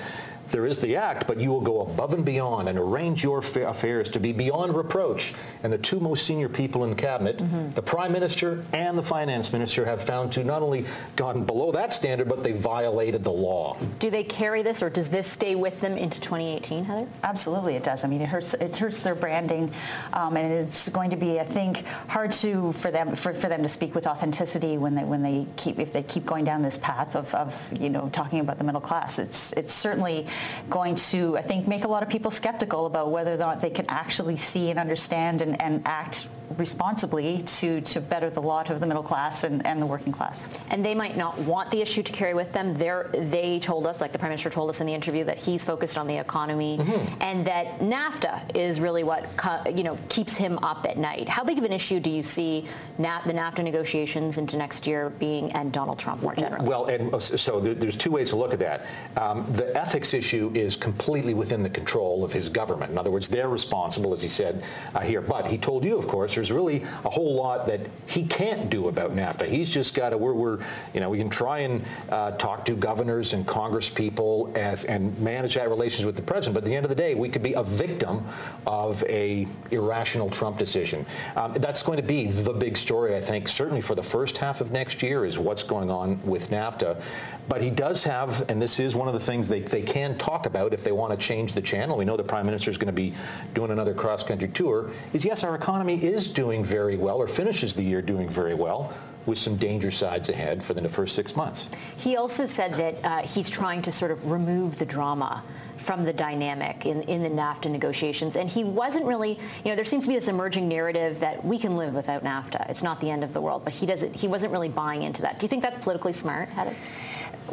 there 0.51 0.65
is 0.65 0.79
the 0.79 0.95
act, 0.95 1.27
but 1.27 1.39
you 1.39 1.49
will 1.49 1.61
go 1.61 1.81
above 1.81 2.13
and 2.13 2.23
beyond 2.23 2.69
and 2.69 2.77
arrange 2.77 3.23
your 3.23 3.39
affairs 3.39 4.09
to 4.09 4.19
be 4.19 4.31
beyond 4.31 4.75
reproach. 4.75 5.33
And 5.63 5.73
the 5.73 5.77
two 5.77 5.99
most 5.99 6.25
senior 6.25 6.49
people 6.49 6.83
in 6.83 6.95
cabinet, 6.95 7.37
mm-hmm. 7.37 7.71
the 7.71 7.81
prime 7.81 8.11
minister 8.11 8.63
and 8.71 8.97
the 8.97 9.03
finance 9.03 9.51
minister, 9.51 9.85
have 9.85 10.03
found 10.03 10.31
to 10.33 10.43
not 10.43 10.61
only 10.61 10.85
gone 11.15 11.45
below 11.45 11.71
that 11.71 11.93
standard, 11.93 12.29
but 12.29 12.43
they 12.43 12.51
violated 12.51 13.23
the 13.23 13.31
law. 13.31 13.77
Do 13.99 14.09
they 14.09 14.23
carry 14.23 14.61
this, 14.61 14.83
or 14.83 14.89
does 14.89 15.09
this 15.09 15.27
stay 15.27 15.55
with 15.55 15.81
them 15.81 15.97
into 15.97 16.21
2018, 16.21 16.85
Heather? 16.85 17.07
Absolutely, 17.23 17.75
it 17.75 17.83
does. 17.83 18.03
I 18.03 18.07
mean, 18.07 18.21
it 18.21 18.29
hurts. 18.29 18.53
It 18.53 18.77
hurts 18.77 19.03
their 19.03 19.15
branding, 19.15 19.71
um, 20.13 20.37
and 20.37 20.51
it's 20.51 20.89
going 20.89 21.09
to 21.09 21.17
be, 21.17 21.39
I 21.39 21.43
think, 21.43 21.85
hard 22.07 22.31
to 22.33 22.71
for 22.73 22.91
them 22.91 23.15
for, 23.15 23.33
for 23.33 23.49
them 23.49 23.63
to 23.63 23.69
speak 23.69 23.95
with 23.95 24.05
authenticity 24.05 24.77
when 24.77 24.95
they 24.95 25.03
when 25.03 25.23
they 25.23 25.47
keep 25.57 25.79
if 25.79 25.93
they 25.93 26.03
keep 26.03 26.25
going 26.25 26.45
down 26.45 26.61
this 26.61 26.77
path 26.77 27.15
of, 27.15 27.33
of 27.33 27.73
you 27.79 27.89
know 27.89 28.09
talking 28.09 28.39
about 28.39 28.57
the 28.57 28.63
middle 28.63 28.81
class. 28.81 29.19
It's 29.19 29.53
it's 29.53 29.73
certainly 29.73 30.27
going 30.69 30.95
to, 30.95 31.37
I 31.37 31.41
think, 31.41 31.67
make 31.67 31.83
a 31.83 31.87
lot 31.87 32.03
of 32.03 32.09
people 32.09 32.31
skeptical 32.31 32.85
about 32.85 33.11
whether 33.11 33.33
or 33.33 33.37
not 33.37 33.61
they 33.61 33.69
can 33.69 33.85
actually 33.87 34.37
see 34.37 34.69
and 34.69 34.79
understand 34.79 35.41
and, 35.41 35.61
and 35.61 35.81
act 35.85 36.27
responsibly 36.57 37.41
to, 37.43 37.81
to 37.81 38.01
better 38.01 38.29
the 38.29 38.41
lot 38.41 38.69
of 38.69 38.79
the 38.79 38.87
middle 38.87 39.03
class 39.03 39.43
and, 39.43 39.65
and 39.65 39.81
the 39.81 39.85
working 39.85 40.13
class. 40.13 40.47
And 40.69 40.83
they 40.83 40.95
might 40.95 41.17
not 41.17 41.37
want 41.39 41.71
the 41.71 41.81
issue 41.81 42.03
to 42.03 42.11
carry 42.11 42.33
with 42.33 42.51
them. 42.53 42.73
They're, 42.73 43.09
they 43.13 43.59
told 43.59 43.87
us, 43.87 44.01
like 44.01 44.11
the 44.11 44.19
Prime 44.19 44.29
Minister 44.29 44.49
told 44.49 44.69
us 44.69 44.81
in 44.81 44.87
the 44.87 44.93
interview, 44.93 45.23
that 45.23 45.37
he's 45.37 45.63
focused 45.63 45.97
on 45.97 46.07
the 46.07 46.17
economy 46.17 46.77
mm-hmm. 46.77 47.21
and 47.21 47.45
that 47.45 47.79
NAFTA 47.79 48.55
is 48.55 48.79
really 48.79 49.03
what 49.03 49.27
you 49.75 49.83
know 49.83 49.97
keeps 50.09 50.37
him 50.37 50.57
up 50.59 50.85
at 50.87 50.97
night. 50.97 51.27
How 51.27 51.43
big 51.43 51.57
of 51.57 51.63
an 51.63 51.73
issue 51.73 51.99
do 51.99 52.09
you 52.09 52.23
see 52.23 52.65
Na- 52.97 53.21
the 53.25 53.33
NAFTA 53.33 53.63
negotiations 53.63 54.37
into 54.37 54.57
next 54.57 54.87
year 54.87 55.09
being 55.09 55.51
and 55.53 55.71
Donald 55.71 55.99
Trump 55.99 56.21
more 56.21 56.35
generally? 56.35 56.67
Well, 56.67 56.85
and 56.85 57.13
uh, 57.13 57.19
so 57.19 57.59
there's 57.59 57.95
two 57.95 58.11
ways 58.11 58.29
to 58.29 58.35
look 58.35 58.53
at 58.53 58.59
that. 58.59 58.85
Um, 59.17 59.45
the 59.51 59.75
ethics 59.75 60.13
issue 60.13 60.51
is 60.53 60.75
completely 60.75 61.33
within 61.33 61.63
the 61.63 61.69
control 61.69 62.23
of 62.23 62.31
his 62.31 62.49
government. 62.49 62.91
In 62.91 62.97
other 62.97 63.11
words, 63.11 63.27
they're 63.27 63.49
responsible, 63.49 64.13
as 64.13 64.21
he 64.21 64.29
said 64.29 64.63
uh, 64.93 64.99
here. 64.99 65.21
But 65.21 65.47
he 65.47 65.57
told 65.57 65.83
you, 65.83 65.97
of 65.97 66.07
course, 66.07 66.34
there's 66.35 66.51
really 66.51 66.83
a 67.03 67.09
whole 67.09 67.35
lot 67.35 67.65
that 67.67 67.81
he 68.07 68.25
can't 68.27 68.69
do 68.69 68.87
about 68.87 69.15
NAFTA. 69.15 69.47
He's 69.47 69.69
just 69.69 69.95
got 69.95 70.09
to, 70.09 70.17
we're, 70.17 70.33
we're, 70.33 70.59
you 70.93 70.99
know, 70.99 71.09
we 71.09 71.17
can 71.17 71.29
try 71.29 71.59
and 71.59 71.83
uh, 72.09 72.31
talk 72.31 72.65
to 72.65 72.75
governors 72.75 73.33
and 73.33 73.47
congress 73.47 73.89
people 73.89 74.51
as, 74.55 74.85
and 74.85 75.17
manage 75.19 75.55
that 75.55 75.69
relations 75.69 76.05
with 76.05 76.15
the 76.15 76.21
president, 76.21 76.53
but 76.53 76.63
at 76.63 76.69
the 76.69 76.75
end 76.75 76.85
of 76.85 76.89
the 76.89 76.95
day, 76.95 77.15
we 77.15 77.29
could 77.29 77.43
be 77.43 77.53
a 77.53 77.63
victim 77.63 78.25
of 78.67 79.03
a 79.05 79.47
irrational 79.71 80.29
Trump 80.29 80.57
decision. 80.57 81.05
Um, 81.35 81.53
that's 81.53 81.81
going 81.81 81.97
to 81.97 82.03
be 82.03 82.27
the 82.27 82.53
big 82.53 82.77
story, 82.77 83.15
I 83.15 83.21
think, 83.21 83.47
certainly 83.47 83.81
for 83.81 83.95
the 83.95 84.03
first 84.03 84.37
half 84.37 84.61
of 84.61 84.71
next 84.71 85.01
year 85.01 85.25
is 85.25 85.39
what's 85.39 85.63
going 85.63 85.89
on 85.89 86.21
with 86.23 86.49
NAFTA. 86.49 87.01
But 87.47 87.61
he 87.61 87.69
does 87.69 88.03
have, 88.03 88.49
and 88.49 88.61
this 88.61 88.79
is 88.79 88.95
one 88.95 89.07
of 89.07 89.13
the 89.13 89.19
things 89.19 89.47
they, 89.47 89.61
they 89.61 89.83
can 89.83 90.17
talk 90.17 90.47
about 90.47 90.73
if 90.73 90.83
they 90.83 90.91
want 90.91 91.11
to 91.11 91.17
change 91.17 91.53
the 91.53 91.61
channel. 91.61 91.97
We 91.97 92.05
know 92.05 92.17
the 92.17 92.23
prime 92.23 92.45
minister 92.45 92.71
is 92.71 92.77
going 92.77 92.87
to 92.87 92.93
be 92.93 93.13
doing 93.53 93.71
another 93.71 93.93
cross-country 93.93 94.49
tour, 94.49 94.91
is 95.13 95.23
yes, 95.23 95.43
our 95.43 95.53
economy 95.55 96.03
is 96.03 96.24
doing 96.33 96.63
very 96.63 96.97
well 96.97 97.17
or 97.17 97.27
finishes 97.27 97.73
the 97.73 97.83
year 97.83 98.01
doing 98.01 98.29
very 98.29 98.53
well 98.53 98.93
with 99.25 99.37
some 99.37 99.55
danger 99.57 99.91
sides 99.91 100.29
ahead 100.29 100.61
for 100.61 100.73
the 100.73 100.87
first 100.87 101.15
six 101.15 101.35
months. 101.35 101.69
He 101.97 102.15
also 102.15 102.45
said 102.45 102.73
that 102.75 102.95
uh, 103.03 103.27
he's 103.27 103.49
trying 103.49 103.81
to 103.83 103.91
sort 103.91 104.11
of 104.11 104.31
remove 104.31 104.77
the 104.77 104.85
drama 104.85 105.43
from 105.77 106.03
the 106.03 106.13
dynamic 106.13 106.85
in, 106.85 107.01
in 107.03 107.23
the 107.23 107.29
NAFTA 107.29 107.69
negotiations. 107.69 108.35
And 108.35 108.49
he 108.49 108.63
wasn't 108.63 109.05
really, 109.05 109.31
you 109.63 109.71
know, 109.71 109.75
there 109.75 109.85
seems 109.85 110.03
to 110.05 110.09
be 110.09 110.15
this 110.15 110.27
emerging 110.27 110.67
narrative 110.67 111.19
that 111.19 111.43
we 111.43 111.57
can 111.57 111.75
live 111.75 111.93
without 111.93 112.23
NAFTA. 112.23 112.69
It's 112.69 112.83
not 112.83 112.99
the 113.01 113.09
end 113.09 113.23
of 113.23 113.33
the 113.33 113.41
world. 113.41 113.63
But 113.63 113.73
he 113.73 113.85
doesn't. 113.85 114.15
He 114.15 114.27
wasn't 114.27 114.51
really 114.53 114.69
buying 114.69 115.03
into 115.03 115.21
that. 115.23 115.39
Do 115.39 115.45
you 115.45 115.49
think 115.49 115.63
that's 115.63 115.77
politically 115.77 116.13
smart, 116.13 116.49
Heather? 116.49 116.75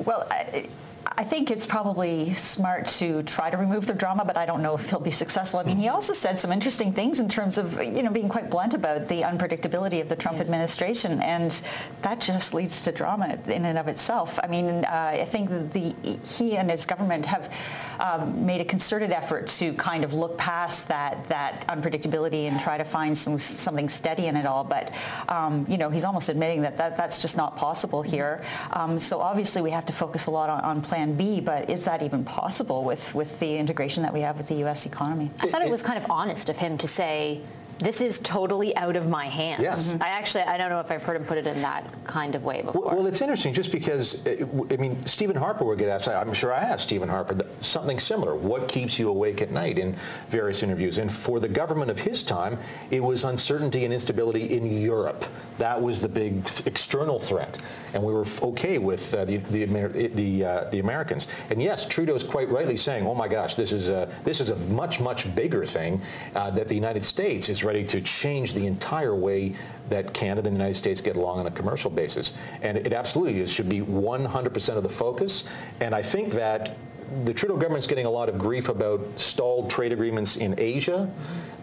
Well. 0.05 0.27
I, 0.31 0.69
I 1.07 1.25
think 1.25 1.51
it's 1.51 1.67
probably 1.67 2.33
smart 2.35 2.87
to 2.99 3.23
try 3.25 3.51
to 3.51 3.57
remove 3.57 3.87
the 3.87 3.95
drama, 3.95 4.25
but 4.25 4.37
I 4.37 4.47
don't 4.47 4.63
know 4.63 4.75
if 4.75 4.89
he'll 4.91 5.01
be 5.01 5.11
successful. 5.11 5.59
I 5.59 5.65
mean, 5.65 5.77
he 5.77 5.89
also 5.89 6.13
said 6.13 6.39
some 6.39 6.53
interesting 6.53 6.93
things 6.93 7.19
in 7.19 7.29
terms 7.29 7.59
of, 7.59 7.83
you 7.83 8.03
know, 8.03 8.11
being 8.11 8.29
quite 8.29 8.51
blunt 8.51 8.75
about 8.75 9.09
the 9.09 9.23
unpredictability 9.23 10.01
of 10.01 10.09
the 10.09 10.17
Trump 10.17 10.37
yeah. 10.37 10.45
administration, 10.45 11.21
and 11.21 11.61
that 12.03 12.21
just 12.21 12.55
leads 12.55 12.81
to 12.83 12.93
drama 12.93 13.39
in 13.47 13.65
and 13.65 13.79
of 13.79 13.89
itself. 13.89 14.39
I 14.43 14.47
mean, 14.47 14.85
uh, 14.85 15.11
I 15.15 15.25
think 15.25 15.73
the 15.73 15.95
he 16.25 16.57
and 16.57 16.71
his 16.71 16.87
government 16.87 17.27
have 17.27 17.53
um, 17.99 18.47
made 18.47 18.61
a 18.61 18.65
concerted 18.65 19.13
effort 19.13 19.49
to 19.49 19.73
kind 19.75 20.05
of 20.05 20.15
look 20.15 20.39
past 20.39 20.89
that 20.89 21.29
that 21.29 21.67
unpredictability 21.69 22.49
and 22.49 22.61
try 22.61 22.79
to 22.79 22.85
find 22.85 23.17
some 23.17 23.39
something 23.39 23.89
steady 23.89 24.27
in 24.27 24.37
it 24.37 24.47
all. 24.47 24.65
But 24.65 24.93
um, 25.29 25.67
you 25.69 25.79
know, 25.79 25.91
he's 25.91 26.05
almost 26.05 26.29
admitting 26.29 26.63
that, 26.63 26.79
that 26.79 26.97
that's 26.97 27.21
just 27.21 27.37
not 27.37 27.57
possible 27.57 28.03
here. 28.03 28.45
Um, 28.73 28.99
so 28.99 29.21
obviously, 29.21 29.63
we 29.63 29.71
have 29.71 29.87
to 29.87 29.93
focus 29.93 30.27
a 30.27 30.31
lot 30.31 30.49
on, 30.49 30.61
on 30.61 30.83
Plan 30.93 31.15
B. 31.15 31.41
But 31.41 31.71
is 31.71 31.87
that 31.87 32.03
even 32.03 32.23
possible 32.23 32.85
with 32.85 33.15
with 33.15 33.41
the 33.41 33.57
integration 33.57 34.03
that 34.03 34.13
we 34.13 34.21
have 34.21 34.37
with 34.37 34.49
the 34.49 34.57
U.S. 34.57 34.85
economy? 34.85 35.31
I 35.41 35.49
thought 35.49 35.63
it 35.63 35.71
was 35.71 35.83
kind 35.83 35.97
of 35.97 36.11
honest 36.11 36.51
of 36.51 36.59
him 36.59 36.77
to 36.77 36.87
say 36.87 37.41
this 37.83 38.01
is 38.01 38.19
totally 38.21 38.77
out 38.77 38.97
of 38.97 39.09
my 39.09 39.27
hands. 39.27 39.63
Yes. 39.63 39.89
Mm-hmm. 39.89 40.03
I 40.03 40.09
actually, 40.09 40.45
I 40.45 40.57
don't 40.57 40.71
know 40.71 40.81
if 40.81 40.91
I've 40.91 41.03
heard 41.03 41.17
him 41.17 41.25
put 41.25 41.39
it 41.39 41.47
in 41.47 41.61
that 41.63 41.85
kind 42.05 42.35
of 42.35 42.45
way 42.45 42.63
before. 42.63 42.83
Well, 42.83 42.97
well 42.97 43.07
it's 43.07 43.21
interesting 43.21 43.53
just 43.53 43.73
because, 43.73 44.25
uh, 44.27 44.47
I 44.71 44.77
mean, 44.77 45.05
Stephen 45.07 45.37
Harper 45.37 45.65
would 45.65 45.79
get 45.79 45.89
asked, 45.89 46.09
I'm 46.09 46.33
sure 46.33 46.53
I 46.53 46.61
asked 46.61 46.85
Stephen 46.85 47.09
Harper 47.09 47.45
something 47.61 47.99
similar. 47.99 48.35
What 48.35 48.69
keeps 48.69 48.99
you 48.99 49.09
awake 49.09 49.43
at 49.43 49.51
night 49.51 49.79
in 49.79 49.97
various 50.29 50.63
interviews? 50.63 50.99
And 50.99 51.13
for 51.13 51.41
the 51.41 51.49
government 51.49 51.91
of 51.91 51.99
his 51.99 52.23
time, 52.23 52.59
it 52.91 53.03
was 53.03 53.25
uncertainty 53.25 53.85
and 53.85 53.93
instability 53.93 54.45
in 54.45 54.67
Europe. 54.81 55.25
That 55.59 55.81
was 55.81 56.01
the 56.01 56.09
big 56.09 56.49
external 56.67 57.19
threat. 57.19 57.59
And 57.95 58.03
we 58.03 58.13
were 58.13 58.25
okay 58.43 58.79
with 58.79 59.15
uh, 59.15 59.25
the, 59.25 59.37
the, 59.39 59.65
the, 59.67 60.45
uh, 60.45 60.71
the, 60.71 60.79
Americans. 60.79 61.29
And 61.51 61.61
yes, 61.61 61.87
Trudeau's 61.87 62.25
quite 62.25 62.49
rightly 62.49 62.77
saying, 62.77 63.07
oh 63.07 63.15
my 63.15 63.29
gosh, 63.29 63.55
this 63.55 63.73
is 63.73 63.89
a, 63.89 64.09
this 64.25 64.41
is 64.41 64.51
a 64.51 64.57
much, 64.57 64.99
much 64.99 65.33
bigger 65.35 65.65
thing 65.67 66.01
uh, 66.35 66.51
that 66.51 66.69
the 66.69 66.75
United 66.75 67.03
States 67.03 67.49
is 67.49 67.63
ready 67.73 67.83
to 67.87 68.03
change 68.03 68.53
the 68.53 68.67
entire 68.67 69.15
way 69.15 69.55
that 69.89 70.13
Canada 70.13 70.47
and 70.47 70.55
the 70.55 70.61
United 70.61 70.77
States 70.77 71.01
get 71.01 71.17
along 71.17 71.39
on 71.39 71.47
a 71.47 71.51
commercial 71.51 71.91
basis. 71.91 72.35
And 72.61 72.77
it 72.77 72.93
absolutely 72.93 73.41
is, 73.41 73.51
should 73.51 73.71
be 73.71 73.81
100% 73.81 74.77
of 74.77 74.83
the 74.83 74.91
focus. 74.91 75.45
And 75.81 75.95
I 75.95 76.03
think 76.03 76.35
that 76.35 76.77
the 77.25 77.33
Trudeau 77.33 77.57
government's 77.57 77.87
getting 77.87 78.05
a 78.05 78.11
lot 78.11 78.29
of 78.29 78.37
grief 78.37 78.69
about 78.69 79.01
stalled 79.17 79.71
trade 79.71 79.91
agreements 79.91 80.37
in 80.37 80.55
Asia. 80.59 81.11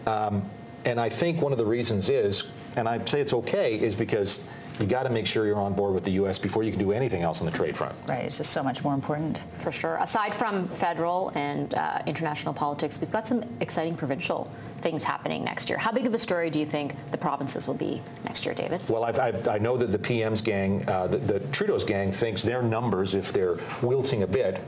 Um, 0.08 0.44
and 0.84 0.98
I 0.98 1.08
think 1.08 1.40
one 1.40 1.52
of 1.52 1.58
the 1.58 1.64
reasons 1.64 2.08
is, 2.08 2.48
and 2.74 2.88
I 2.88 3.04
say 3.04 3.20
it's 3.20 3.32
okay, 3.32 3.78
is 3.78 3.94
because 3.94 4.42
you 4.80 4.86
got 4.86 5.04
to 5.04 5.10
make 5.10 5.26
sure 5.26 5.46
you're 5.46 5.60
on 5.60 5.74
board 5.74 5.94
with 5.94 6.04
the 6.04 6.12
U.S. 6.12 6.38
before 6.38 6.62
you 6.62 6.70
can 6.70 6.80
do 6.80 6.92
anything 6.92 7.22
else 7.22 7.40
on 7.40 7.46
the 7.46 7.52
trade 7.52 7.76
front. 7.76 7.94
Right, 8.08 8.24
it's 8.24 8.38
just 8.38 8.50
so 8.50 8.62
much 8.62 8.82
more 8.82 8.94
important. 8.94 9.38
For 9.58 9.72
sure. 9.72 9.96
Aside 10.00 10.34
from 10.34 10.68
federal 10.68 11.32
and 11.34 11.74
uh, 11.74 12.02
international 12.06 12.54
politics, 12.54 13.00
we've 13.00 13.12
got 13.12 13.26
some 13.26 13.44
exciting 13.60 13.94
provincial 13.94 14.50
things 14.78 15.04
happening 15.04 15.44
next 15.44 15.68
year. 15.68 15.78
How 15.78 15.92
big 15.92 16.06
of 16.06 16.14
a 16.14 16.18
story 16.18 16.50
do 16.50 16.58
you 16.58 16.66
think 16.66 16.96
the 17.10 17.18
provinces 17.18 17.66
will 17.66 17.74
be 17.74 18.00
next 18.24 18.44
year, 18.46 18.54
David? 18.54 18.80
Well, 18.88 19.04
I've, 19.04 19.18
I've, 19.18 19.46
i 19.48 19.58
know 19.58 19.76
that 19.76 19.92
the 19.92 19.98
PM's 19.98 20.40
gang, 20.40 20.88
uh, 20.88 21.06
the, 21.06 21.18
the 21.18 21.40
Trudeau's 21.48 21.84
gang, 21.84 22.12
thinks 22.12 22.42
their 22.42 22.62
numbers, 22.62 23.14
if 23.14 23.32
they're 23.32 23.58
wilting 23.82 24.22
a 24.22 24.26
bit, 24.26 24.60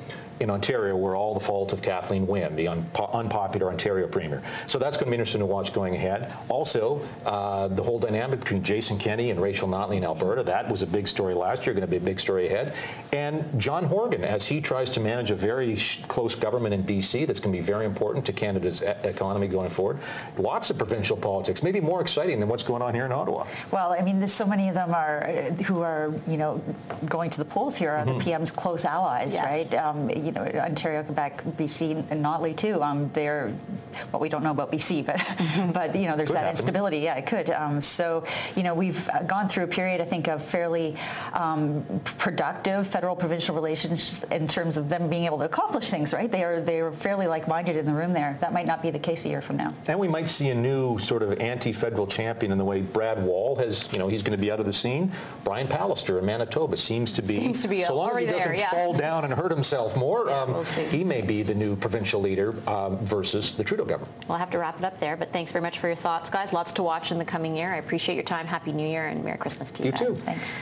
in 0.43 0.51
Ontario 0.51 0.97
were 0.97 1.17
all 1.17 1.35
the 1.35 1.41
fault 1.41 1.73
of 1.73 1.81
Kathleen 1.83 2.27
Wynne, 2.27 2.57
the 2.57 2.69
unpopular 2.69 3.71
Ontario 3.71 4.07
Premier. 4.07 4.43
So 4.67 4.79
that's 4.79 4.97
going 4.97 5.07
to 5.07 5.11
be 5.11 5.15
interesting 5.15 5.41
to 5.41 5.47
watch 5.47 5.73
going 5.73 5.95
ahead. 5.95 6.33
Also, 6.49 7.01
uh, 7.25 7.69
the 7.69 7.83
whole 7.83 7.99
dynamic 7.99 8.41
between 8.41 8.63
Jason 8.63 8.99
Kenney 8.99 9.31
and 9.31 9.41
Rachel 9.41 9.69
Notley 9.69 9.97
in 9.97 10.05
Alberta, 10.05 10.43
that 10.43 10.69
was 10.71 10.83
a 10.83 10.87
big 10.87 11.07
story 11.09 11.35
last 11.35 11.65
year, 11.65 11.75
going 11.75 11.83
to 11.83 11.91
be 11.91 11.97
a 11.97 12.01
big 12.01 12.21
story 12.21 12.47
ahead. 12.47 12.75
And 13.13 13.45
John 13.59 13.85
Horgan, 13.85 14.25
as 14.25 14.45
he 14.47 14.61
tries 14.61 14.91
to 14.91 15.01
manage 15.01 15.31
a 15.31 15.35
very 15.35 15.77
close 16.09 16.35
government 16.35 16.75
in 16.75 16.85
BC 16.85 17.27
that's 17.27 17.41
going 17.41 17.53
to 17.55 17.59
be 17.59 17.65
very 17.65 17.87
important 17.87 18.27
to 18.27 18.33
Canada's 18.33 18.83
e 18.83 18.93
economy 19.05 19.49
going 19.49 19.71
forward. 19.71 19.99
Lots 20.39 20.71
of 20.71 20.79
provincial 20.79 21.17
politics, 21.17 21.63
maybe 21.63 21.81
more 21.81 22.01
exciting 22.01 22.41
than 22.41 22.49
what's 22.49 22.63
going 22.63 22.83
on 22.83 22.95
here 22.95 23.07
in 23.07 23.13
Ottawa. 23.13 23.47
Well, 23.71 23.93
I 23.93 24.03
mean, 24.03 24.19
there's 24.19 24.33
so 24.33 24.47
many 24.47 24.69
of 24.69 24.75
them 24.75 24.93
are 24.95 25.25
who 25.67 25.81
are, 25.83 26.13
you 26.27 26.37
know, 26.37 26.63
going 27.07 27.31
to 27.31 27.39
the 27.39 27.45
polls 27.45 27.77
here 27.77 27.91
are 27.91 28.05
mm 28.05 28.09
-hmm. 28.09 28.19
the 28.19 28.25
PM's 28.25 28.51
mm-hmm. 28.51 28.63
close 28.63 28.85
allies, 28.89 29.33
yes. 29.35 29.45
right? 29.51 29.71
Um, 29.85 29.99
you 30.11 30.32
you 30.35 30.41
know, 30.41 30.61
Ontario, 30.61 31.03
Quebec, 31.03 31.45
BC, 31.45 32.11
and 32.11 32.25
Notley 32.25 32.57
too. 32.57 32.83
Um, 32.83 33.11
they're, 33.13 33.53
well, 34.13 34.21
we 34.21 34.29
don't 34.29 34.43
know 34.43 34.51
about 34.51 34.73
BC, 34.73 35.05
but, 35.05 35.21
but 35.75 35.95
you 35.95 36.07
know, 36.07 36.17
there's 36.17 36.29
could 36.29 36.37
that 36.37 36.45
happen. 36.45 36.59
instability. 36.59 36.99
Yeah, 36.99 37.17
it 37.17 37.27
could. 37.27 37.51
Um, 37.51 37.81
so, 37.81 38.25
you 38.57 38.63
know, 38.63 38.75
we've 38.75 39.09
gone 39.27 39.49
through 39.49 39.65
a 39.65 39.69
period, 39.69 40.01
I 40.01 40.05
think, 40.05 40.29
of 40.29 40.43
fairly 40.43 40.97
um, 41.33 41.85
productive 42.05 42.87
federal-provincial 42.87 43.55
relations 43.55 44.25
in 44.25 44.49
terms 44.49 44.77
of 44.77 44.89
them 44.89 45.09
being 45.09 45.25
able 45.25 45.39
to 45.39 45.45
accomplish 45.45 45.91
things, 45.91 46.13
right? 46.13 46.31
They 46.31 46.45
are, 46.45 46.61
they 46.61 46.81
are 46.81 46.93
fairly 46.93 47.27
like-minded 47.27 47.77
in 47.77 47.87
the 47.87 47.93
room 47.93 48.13
there. 48.13 48.39
That 48.41 48.53
might 48.53 48.67
not 48.67 48.83
be 48.83 48.91
the 48.91 48.99
case 48.99 49.25
a 49.25 49.29
year 49.29 49.43
from 49.43 49.57
now. 49.57 49.75
And 49.87 49.99
we 49.99 50.09
might 50.09 50.29
see 50.29 50.51
a 50.51 50.55
new 50.55 50.99
sort 50.99 51.23
of 51.23 51.39
anti-federal 51.41 52.07
champion 52.07 52.53
in 52.53 52.59
the 52.59 52.65
way 52.65 52.81
Brad 52.81 53.23
Wall 53.23 53.57
has, 53.57 53.93
you 53.93 53.99
know, 53.99 54.09
he's 54.09 54.23
going 54.23 54.37
to 54.37 54.41
be 54.41 54.51
out 54.51 54.61
of 54.61 54.67
the 54.67 54.73
scene. 54.73 55.13
Brian 55.45 55.69
Pallister 55.69 56.19
in 56.19 56.25
Manitoba 56.25 56.77
seems 56.77 57.13
to 57.13 57.23
be, 57.23 57.37
seems 57.37 57.63
to 57.63 57.69
be 57.69 57.83
so 57.83 57.97
long 57.97 58.13
as 58.13 58.19
he 58.19 58.27
doesn't 58.27 58.39
there, 58.39 58.55
yeah. 58.55 58.71
fall 58.71 58.93
down 58.93 59.25
and 59.25 59.33
hurt 59.33 59.51
himself 59.51 59.97
more, 59.97 60.12
yeah, 60.29 60.43
um, 60.43 60.53
we'll 60.53 60.65
he 60.65 61.05
may 61.05 61.23
be 61.23 61.43
the 61.43 61.55
new 61.55 61.77
provincial 61.77 62.21
leader 62.21 62.55
um, 62.69 62.99
versus 62.99 63.55
the 63.55 63.65
Trudeau 63.65 63.85
government. 63.85 64.13
We'll 64.29 64.39
have 64.39 64.51
to 64.51 64.59
wrap 64.59 64.79
it 64.79 64.85
up 64.85 64.99
there, 64.99 65.17
but 65.17 65.33
thanks 65.33 65.53
very 65.53 65.63
much 65.63 65.79
for 65.79 65.87
your 65.87 65.97
thoughts, 65.97 66.31
guys. 66.31 66.53
Lots 66.53 66.73
to 66.73 66.83
watch 66.83 67.13
in 67.13 67.19
the 67.19 67.25
coming 67.25 67.57
year. 67.57 67.73
I 67.73 67.77
appreciate 67.77 68.15
your 68.15 68.25
time. 68.25 68.47
Happy 68.47 68.73
New 68.73 68.87
Year 68.87 69.07
and 69.07 69.25
Merry 69.25 69.39
Christmas 69.39 69.71
to 69.73 69.83
you. 69.83 69.91
You 69.91 69.97
too. 69.97 70.15
Thanks. 70.17 70.61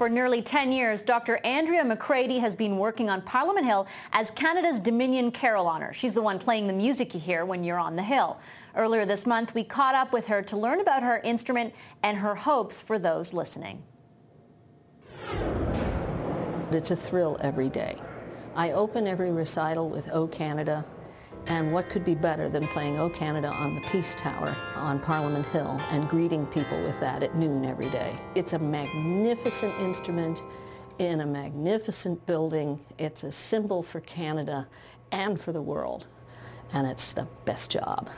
For 0.00 0.08
nearly 0.08 0.40
10 0.40 0.72
years, 0.72 1.02
Dr. 1.02 1.40
Andrea 1.44 1.84
McCrady 1.84 2.40
has 2.40 2.56
been 2.56 2.78
working 2.78 3.10
on 3.10 3.20
Parliament 3.20 3.66
Hill 3.66 3.86
as 4.14 4.30
Canada's 4.30 4.78
Dominion 4.78 5.30
Carillonneur. 5.30 5.92
She's 5.92 6.14
the 6.14 6.22
one 6.22 6.38
playing 6.38 6.66
the 6.66 6.72
music 6.72 7.12
you 7.12 7.20
hear 7.20 7.44
when 7.44 7.62
you're 7.62 7.78
on 7.78 7.96
the 7.96 8.02
Hill. 8.02 8.38
Earlier 8.74 9.04
this 9.04 9.26
month, 9.26 9.54
we 9.54 9.62
caught 9.62 9.94
up 9.94 10.10
with 10.10 10.26
her 10.28 10.40
to 10.40 10.56
learn 10.56 10.80
about 10.80 11.02
her 11.02 11.20
instrument 11.22 11.74
and 12.02 12.16
her 12.16 12.34
hopes 12.34 12.80
for 12.80 12.98
those 12.98 13.34
listening. 13.34 13.82
But 16.70 16.76
it's 16.76 16.92
a 16.92 16.96
thrill 16.96 17.36
every 17.40 17.68
day. 17.68 17.96
I 18.54 18.70
open 18.70 19.08
every 19.08 19.32
recital 19.32 19.90
with 19.90 20.08
O 20.12 20.28
Canada, 20.28 20.84
and 21.48 21.72
what 21.72 21.88
could 21.88 22.04
be 22.04 22.14
better 22.14 22.48
than 22.48 22.62
playing 22.68 22.96
O 23.00 23.10
Canada 23.10 23.48
on 23.48 23.74
the 23.74 23.80
Peace 23.90 24.14
Tower 24.14 24.54
on 24.76 25.00
Parliament 25.00 25.44
Hill 25.46 25.80
and 25.90 26.08
greeting 26.08 26.46
people 26.46 26.80
with 26.84 27.00
that 27.00 27.24
at 27.24 27.34
noon 27.34 27.64
every 27.64 27.88
day. 27.90 28.14
It's 28.36 28.52
a 28.52 28.58
magnificent 28.60 29.74
instrument 29.80 30.44
in 31.00 31.22
a 31.22 31.26
magnificent 31.26 32.24
building. 32.24 32.78
It's 32.98 33.24
a 33.24 33.32
symbol 33.32 33.82
for 33.82 33.98
Canada 34.02 34.68
and 35.10 35.40
for 35.40 35.50
the 35.50 35.62
world, 35.62 36.06
and 36.72 36.86
it's 36.86 37.12
the 37.12 37.26
best 37.46 37.72
job. 37.72 38.08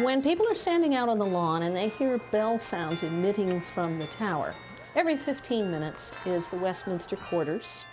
When 0.00 0.22
people 0.22 0.48
are 0.48 0.54
standing 0.54 0.94
out 0.94 1.10
on 1.10 1.18
the 1.18 1.26
lawn 1.26 1.62
and 1.62 1.76
they 1.76 1.90
hear 1.90 2.18
bell 2.32 2.58
sounds 2.58 3.02
emitting 3.02 3.60
from 3.60 3.98
the 3.98 4.06
tower, 4.06 4.54
Every 4.96 5.18
15 5.18 5.70
minutes 5.70 6.10
is 6.24 6.48
the 6.48 6.56
Westminster 6.56 7.16
Quarters, 7.16 7.84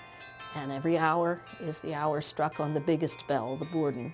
and 0.55 0.71
every 0.71 0.97
hour 0.97 1.41
is 1.59 1.79
the 1.79 1.93
hour 1.93 2.21
struck 2.21 2.61
on 2.61 2.73
the 2.73 2.79
biggest 2.79 3.27
bell, 3.27 3.57
the 3.57 3.65
Bourdon. 3.65 4.13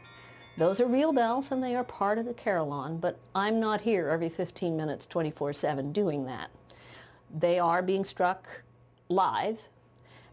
Those 0.57 0.81
are 0.81 0.87
real 0.87 1.13
bells 1.13 1.51
and 1.51 1.61
they 1.61 1.75
are 1.75 1.83
part 1.83 2.17
of 2.17 2.25
the 2.25 2.33
carillon, 2.33 2.97
but 2.97 3.19
I'm 3.35 3.59
not 3.59 3.81
here 3.81 4.09
every 4.09 4.27
15 4.27 4.75
minutes 4.75 5.05
24-7 5.05 5.93
doing 5.93 6.25
that. 6.25 6.49
They 7.31 7.59
are 7.59 7.83
being 7.83 8.03
struck 8.03 8.63
live, 9.07 9.69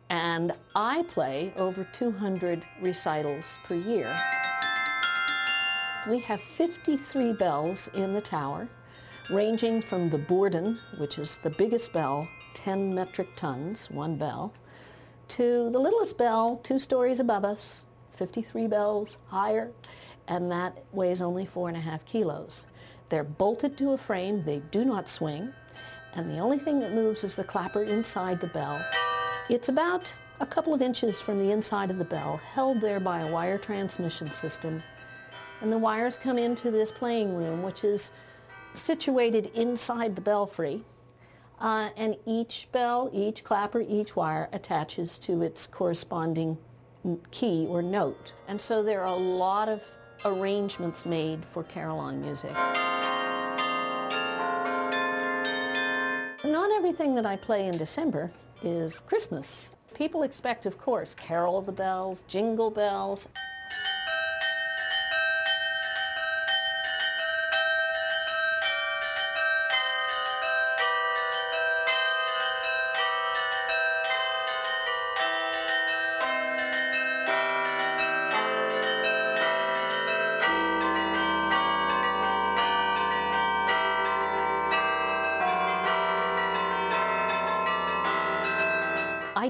and 0.09 0.53
I 0.75 1.05
play 1.13 1.53
over 1.59 1.87
200 1.93 2.63
recitals 2.81 3.59
per 3.67 3.75
year. 3.75 4.19
We 6.09 6.21
have 6.21 6.41
53 6.41 7.35
bells 7.35 7.89
in 7.89 8.15
the 8.15 8.23
tower, 8.23 8.71
ranging 9.31 9.83
from 9.83 10.09
the 10.09 10.19
Bourdon, 10.19 10.79
which 10.99 11.19
is 11.19 11.39
the 11.39 11.51
biggest 11.51 11.93
bell 11.93 12.29
10 12.55 12.95
metric 12.95 13.29
tons, 13.37 13.91
one 13.91 14.17
bell, 14.17 14.53
to 15.29 15.69
the 15.71 15.79
littlest 15.79 16.17
bell, 16.17 16.61
two 16.63 16.79
stories 16.79 17.21
above 17.21 17.45
us, 17.45 17.85
53 18.13 18.67
bells 18.69 19.19
higher, 19.29 19.71
and 20.29 20.51
that 20.51 20.85
weighs 20.93 21.21
only 21.21 21.45
four 21.45 21.69
and 21.69 21.77
a 21.77 21.81
half 21.81 22.05
kilos. 22.05 22.67
They're 23.09 23.25
bolted 23.25 23.77
to 23.79 23.93
a 23.93 23.99
frame, 23.99 24.45
they 24.45 24.61
do 24.71 24.85
not 24.85 25.09
swing, 25.09 25.53
and 26.15 26.31
the 26.31 26.39
only 26.39 26.59
thing 26.59 26.81
that 26.81 26.95
moves 26.95 27.25
is 27.25 27.35
the 27.35 27.45
clapper 27.45 27.83
inside 27.83 28.41
the 28.41 28.47
bell. 28.49 28.85
It's 29.51 29.69
about 29.69 30.15
a 30.41 30.47
couple 30.47 30.75
of 30.75 30.83
inches 30.83 31.21
from 31.21 31.39
the 31.39 31.53
inside 31.53 31.91
of 31.91 31.99
the 31.99 32.05
bell, 32.05 32.39
held 32.39 32.81
there 32.81 33.01
by 33.01 33.21
a 33.21 33.31
wire 33.31 33.59
transmission 33.59 34.31
system, 34.31 34.83
and 35.61 35.73
the 35.73 35.79
wires 35.79 36.19
come 36.19 36.39
into 36.39 36.71
this 36.71 36.93
playing 36.93 37.35
room, 37.37 37.63
which 37.63 37.85
is 37.85 38.13
situated 38.77 39.51
inside 39.55 40.15
the 40.17 40.23
belfry, 40.23 40.83
uh, 41.59 41.91
and 41.97 42.17
each 42.27 42.69
bell, 42.73 43.11
each 43.13 43.43
clapper, 43.45 43.81
each 43.81 44.15
wire 44.15 44.49
attaches 44.53 45.19
to 45.21 45.43
its 45.43 45.67
corresponding 45.67 46.59
key 47.31 47.67
or 47.69 47.83
note. 47.83 48.33
And 48.49 48.61
so 48.61 48.83
there 48.83 49.01
are 49.01 49.07
a 49.07 49.15
lot 49.15 49.69
of 49.69 49.83
arrangements 50.25 51.07
made 51.07 51.45
for 51.45 51.63
carillon 51.63 52.21
music. 52.21 52.53
Not 56.45 56.71
everything 56.71 57.15
that 57.15 57.27
I 57.27 57.37
play 57.37 57.67
in 57.67 57.77
December 57.77 58.31
is 58.63 59.01
Christmas. 59.01 59.73
People 59.95 60.23
expect, 60.23 60.67
of 60.67 60.79
course, 60.79 61.15
Carol 61.15 61.63
the 61.63 61.73
Bells, 61.73 62.23
Jingle 62.29 62.71
Bells, 62.71 63.29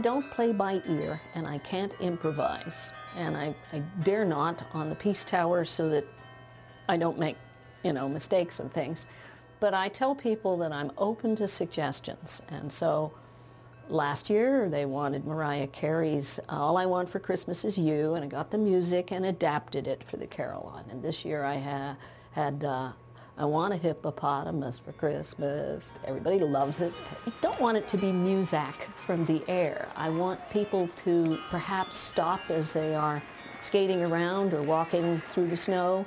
don't 0.06 0.30
play 0.30 0.52
by 0.52 0.80
ear 0.88 1.20
and 1.34 1.48
I 1.48 1.58
can't 1.58 1.92
improvise. 1.98 2.92
And 3.16 3.36
I, 3.36 3.52
I, 3.72 3.80
dare 4.04 4.24
not 4.24 4.62
on 4.72 4.88
the 4.88 4.94
Peace 4.94 5.24
Tower 5.24 5.64
so 5.64 5.88
that 5.88 6.06
I 6.88 6.96
don't 6.96 7.18
make, 7.18 7.36
you 7.82 7.92
know, 7.92 8.08
mistakes 8.08 8.60
and 8.60 8.72
things. 8.72 9.06
But 9.58 9.74
I 9.74 9.88
tell 9.88 10.14
people 10.14 10.56
that 10.58 10.70
I'm 10.70 10.92
open 10.96 11.34
to 11.36 11.48
suggestions. 11.48 12.40
And 12.50 12.70
so 12.72 13.14
last 13.88 14.30
year 14.30 14.68
they 14.70 14.84
wanted 14.84 15.26
Mariah 15.26 15.66
Carey's 15.66 16.38
All 16.48 16.76
I 16.76 16.86
Want 16.86 17.08
for 17.08 17.18
Christmas 17.18 17.64
Is 17.64 17.76
You, 17.76 18.14
and 18.14 18.24
I 18.24 18.28
got 18.28 18.52
the 18.52 18.58
music 18.58 19.10
and 19.10 19.26
adapted 19.26 19.88
it 19.88 20.04
for 20.04 20.18
the 20.18 20.26
carillon. 20.28 20.84
And 20.88 21.02
this 21.02 21.24
year 21.24 21.42
I 21.42 21.58
ha- 21.58 21.96
had 22.30 22.62
uh, 22.62 22.92
I 23.38 23.44
want 23.44 23.74
a 23.74 23.76
hippopotamus 23.76 24.78
for 24.78 24.92
Christmas. 24.92 25.92
Everybody 26.06 26.38
loves 26.38 26.80
it. 26.80 26.94
I 27.26 27.32
don't 27.42 27.60
want 27.60 27.76
it 27.76 27.86
to 27.88 27.98
be 27.98 28.06
Muzak 28.06 28.74
from 28.96 29.26
the 29.26 29.42
air. 29.46 29.88
I 29.94 30.08
want 30.08 30.40
people 30.48 30.88
to 31.04 31.38
perhaps 31.50 31.98
stop 31.98 32.40
as 32.48 32.72
they 32.72 32.94
are 32.94 33.22
skating 33.60 34.02
around 34.02 34.54
or 34.54 34.62
walking 34.62 35.20
through 35.28 35.48
the 35.48 35.56
snow 35.56 36.06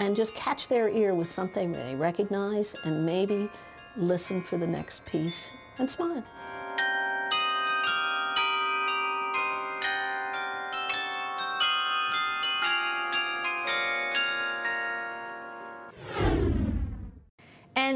and 0.00 0.16
just 0.16 0.34
catch 0.34 0.66
their 0.66 0.88
ear 0.88 1.14
with 1.14 1.30
something 1.30 1.70
they 1.70 1.94
recognize 1.94 2.74
and 2.84 3.06
maybe 3.06 3.48
listen 3.96 4.42
for 4.42 4.58
the 4.58 4.66
next 4.66 5.04
piece 5.04 5.50
and 5.78 5.88
smile. 5.88 6.24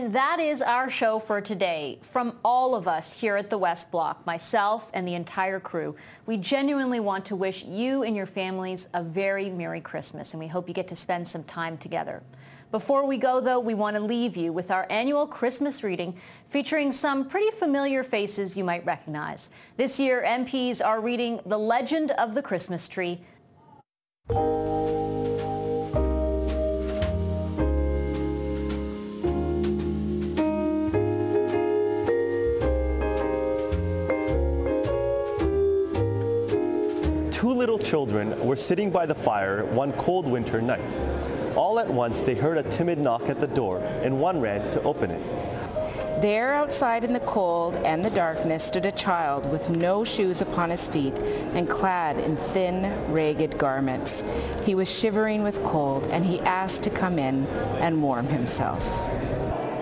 And 0.08 0.14
that 0.14 0.40
is 0.40 0.62
our 0.62 0.88
show 0.88 1.18
for 1.18 1.42
today. 1.42 1.98
From 2.00 2.38
all 2.42 2.74
of 2.74 2.88
us 2.88 3.12
here 3.12 3.36
at 3.36 3.50
the 3.50 3.58
West 3.58 3.90
Block, 3.90 4.24
myself 4.24 4.90
and 4.94 5.06
the 5.06 5.12
entire 5.12 5.60
crew, 5.60 5.94
we 6.24 6.38
genuinely 6.38 6.98
want 6.98 7.26
to 7.26 7.36
wish 7.36 7.62
you 7.66 8.04
and 8.04 8.16
your 8.16 8.24
families 8.24 8.88
a 8.94 9.02
very 9.02 9.50
Merry 9.50 9.82
Christmas, 9.82 10.32
and 10.32 10.40
we 10.40 10.46
hope 10.46 10.66
you 10.66 10.72
get 10.72 10.88
to 10.88 10.96
spend 10.96 11.28
some 11.28 11.44
time 11.44 11.76
together. 11.76 12.22
Before 12.70 13.06
we 13.06 13.18
go, 13.18 13.38
though, 13.38 13.60
we 13.60 13.74
want 13.74 13.96
to 13.96 14.00
leave 14.02 14.34
you 14.34 14.50
with 14.50 14.70
our 14.70 14.86
annual 14.88 15.26
Christmas 15.26 15.84
reading 15.84 16.16
featuring 16.48 16.90
some 16.90 17.28
pretty 17.28 17.50
familiar 17.58 18.02
faces 18.02 18.56
you 18.56 18.64
might 18.64 18.86
recognize. 18.86 19.50
This 19.76 20.00
year, 20.00 20.24
MPs 20.26 20.82
are 20.82 21.02
reading 21.02 21.38
The 21.44 21.58
Legend 21.58 22.12
of 22.12 22.34
the 22.34 22.40
Christmas 22.40 22.88
Tree, 22.88 23.20
Two 37.38 37.52
little 37.52 37.78
children 37.78 38.36
were 38.44 38.56
sitting 38.56 38.90
by 38.90 39.06
the 39.06 39.14
fire 39.14 39.64
one 39.66 39.92
cold 39.92 40.26
winter 40.26 40.60
night. 40.60 40.82
All 41.54 41.78
at 41.78 41.88
once 41.88 42.20
they 42.20 42.34
heard 42.34 42.58
a 42.58 42.64
timid 42.64 42.98
knock 42.98 43.28
at 43.28 43.40
the 43.40 43.46
door, 43.46 43.78
and 43.78 44.20
one 44.20 44.40
ran 44.40 44.68
to 44.72 44.82
open 44.82 45.12
it. 45.12 45.22
There 46.20 46.52
outside 46.52 47.04
in 47.04 47.12
the 47.12 47.20
cold 47.20 47.76
and 47.76 48.04
the 48.04 48.10
darkness 48.10 48.64
stood 48.64 48.86
a 48.86 48.90
child 48.90 49.48
with 49.52 49.70
no 49.70 50.02
shoes 50.02 50.40
upon 50.40 50.70
his 50.70 50.88
feet 50.88 51.16
and 51.54 51.70
clad 51.70 52.18
in 52.18 52.34
thin, 52.34 52.82
ragged 53.12 53.56
garments. 53.56 54.24
He 54.64 54.74
was 54.74 54.90
shivering 54.90 55.44
with 55.44 55.62
cold, 55.62 56.08
and 56.08 56.26
he 56.26 56.40
asked 56.40 56.82
to 56.82 56.90
come 56.90 57.20
in 57.20 57.46
and 57.78 58.02
warm 58.02 58.26
himself. 58.26 58.82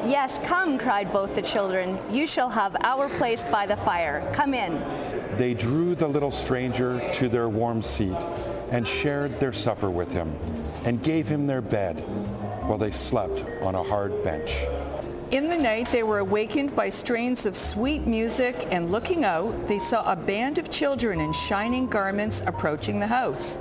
Yes, 0.04 0.38
come, 0.44 0.76
cried 0.76 1.10
both 1.10 1.34
the 1.34 1.40
children. 1.40 1.98
You 2.10 2.26
shall 2.26 2.50
have 2.50 2.76
our 2.82 3.08
place 3.08 3.42
by 3.44 3.64
the 3.64 3.76
fire. 3.78 4.20
Come 4.34 4.52
in. 4.52 4.74
They 5.36 5.54
drew 5.54 5.94
the 5.94 6.08
little 6.08 6.30
stranger 6.30 7.00
to 7.14 7.28
their 7.28 7.48
warm 7.48 7.82
seat 7.82 8.16
and 8.70 8.86
shared 8.86 9.38
their 9.38 9.52
supper 9.52 9.90
with 9.90 10.12
him 10.12 10.34
and 10.84 11.02
gave 11.02 11.28
him 11.28 11.46
their 11.46 11.60
bed 11.60 12.00
while 12.66 12.78
they 12.78 12.90
slept 12.90 13.44
on 13.62 13.74
a 13.74 13.82
hard 13.82 14.22
bench. 14.22 14.64
In 15.30 15.48
the 15.48 15.58
night, 15.58 15.90
they 15.90 16.04
were 16.04 16.20
awakened 16.20 16.76
by 16.76 16.88
strains 16.88 17.46
of 17.46 17.56
sweet 17.56 18.06
music, 18.06 18.68
and 18.70 18.92
looking 18.92 19.24
out, 19.24 19.66
they 19.66 19.80
saw 19.80 20.10
a 20.10 20.14
band 20.14 20.56
of 20.58 20.70
children 20.70 21.20
in 21.20 21.32
shining 21.32 21.88
garments 21.88 22.42
approaching 22.46 23.00
the 23.00 23.08
house. 23.08 23.58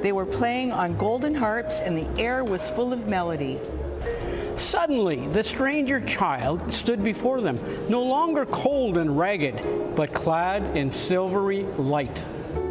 They 0.00 0.12
were 0.12 0.24
playing 0.24 0.72
on 0.72 0.96
golden 0.96 1.34
harps, 1.34 1.80
and 1.80 1.98
the 1.98 2.08
air 2.20 2.44
was 2.44 2.68
full 2.70 2.94
of 2.94 3.08
melody. 3.08 3.60
Suddenly, 4.62 5.26
the 5.28 5.42
stranger 5.42 6.00
child 6.00 6.72
stood 6.72 7.02
before 7.02 7.40
them, 7.40 7.58
no 7.90 8.02
longer 8.02 8.46
cold 8.46 8.96
and 8.96 9.18
ragged, 9.18 9.60
but 9.96 10.14
clad 10.14 10.76
in 10.76 10.90
silvery 10.90 11.64
light. 11.76 12.24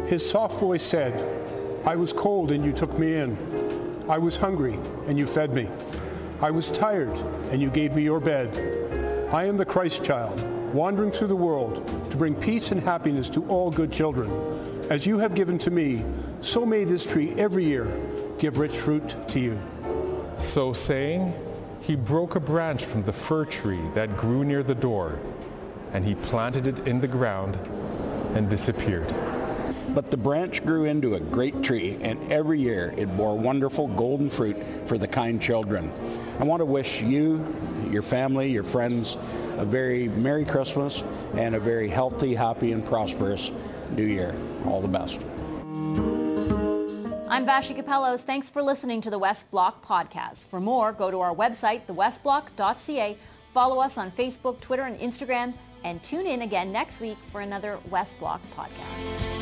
His 0.06 0.28
soft 0.28 0.58
voice 0.58 0.82
said, 0.82 1.12
I 1.86 1.94
was 1.96 2.12
cold 2.12 2.50
and 2.50 2.64
you 2.64 2.72
took 2.72 2.98
me 2.98 3.16
in. 3.16 3.36
I 4.08 4.18
was 4.18 4.36
hungry 4.36 4.78
and 5.06 5.18
you 5.18 5.26
fed 5.26 5.52
me. 5.52 5.68
I 6.40 6.50
was 6.50 6.70
tired 6.70 7.14
and 7.52 7.60
you 7.60 7.70
gave 7.70 7.94
me 7.94 8.02
your 8.02 8.20
bed. 8.20 9.28
I 9.30 9.44
am 9.44 9.56
the 9.58 9.64
Christ 9.64 10.02
child, 10.02 10.40
wandering 10.72 11.10
through 11.10 11.28
the 11.28 11.36
world 11.36 11.86
to 12.10 12.16
bring 12.16 12.34
peace 12.34 12.72
and 12.72 12.80
happiness 12.80 13.28
to 13.30 13.46
all 13.48 13.70
good 13.70 13.92
children. 13.92 14.30
As 14.90 15.06
you 15.06 15.18
have 15.18 15.34
given 15.34 15.58
to 15.58 15.70
me, 15.70 16.04
so 16.40 16.64
may 16.66 16.84
this 16.84 17.06
tree 17.06 17.34
every 17.36 17.64
year 17.64 17.86
give 18.38 18.58
rich 18.58 18.76
fruit 18.76 19.14
to 19.28 19.38
you. 19.38 19.60
So 20.38 20.72
saying, 20.72 21.32
he 21.82 21.96
broke 21.96 22.36
a 22.36 22.40
branch 22.40 22.84
from 22.84 23.02
the 23.02 23.12
fir 23.12 23.44
tree 23.44 23.80
that 23.94 24.16
grew 24.16 24.44
near 24.44 24.62
the 24.62 24.74
door, 24.74 25.18
and 25.92 26.04
he 26.04 26.14
planted 26.14 26.68
it 26.68 26.86
in 26.86 27.00
the 27.00 27.08
ground 27.08 27.58
and 28.34 28.48
disappeared. 28.48 29.12
But 29.88 30.10
the 30.12 30.16
branch 30.16 30.64
grew 30.64 30.84
into 30.84 31.16
a 31.16 31.20
great 31.20 31.62
tree, 31.62 31.98
and 32.00 32.32
every 32.32 32.60
year 32.60 32.94
it 32.96 33.14
bore 33.16 33.36
wonderful 33.36 33.88
golden 33.88 34.30
fruit 34.30 34.64
for 34.86 34.96
the 34.96 35.08
kind 35.08 35.42
children. 35.42 35.92
I 36.38 36.44
want 36.44 36.60
to 36.60 36.64
wish 36.64 37.02
you, 37.02 37.44
your 37.90 38.02
family, 38.02 38.50
your 38.50 38.64
friends, 38.64 39.16
a 39.58 39.64
very 39.64 40.08
Merry 40.08 40.44
Christmas 40.44 41.02
and 41.34 41.56
a 41.56 41.60
very 41.60 41.88
healthy, 41.88 42.34
happy, 42.34 42.72
and 42.72 42.84
prosperous 42.86 43.50
New 43.90 44.06
Year. 44.06 44.36
All 44.64 44.80
the 44.80 44.88
best. 44.88 45.20
I'm 47.32 47.46
Vassy 47.46 47.72
Kapelos. 47.72 48.24
Thanks 48.24 48.50
for 48.50 48.60
listening 48.62 49.00
to 49.00 49.08
the 49.08 49.18
West 49.18 49.50
Block 49.50 49.82
podcast. 49.82 50.48
For 50.48 50.60
more, 50.60 50.92
go 50.92 51.10
to 51.10 51.18
our 51.20 51.34
website, 51.34 51.86
thewestblock.ca, 51.86 53.16
follow 53.54 53.80
us 53.80 53.96
on 53.96 54.10
Facebook, 54.10 54.60
Twitter, 54.60 54.82
and 54.82 54.98
Instagram, 55.00 55.54
and 55.82 56.02
tune 56.02 56.26
in 56.26 56.42
again 56.42 56.70
next 56.70 57.00
week 57.00 57.16
for 57.30 57.40
another 57.40 57.78
West 57.88 58.18
Block 58.18 58.42
podcast. 58.54 59.41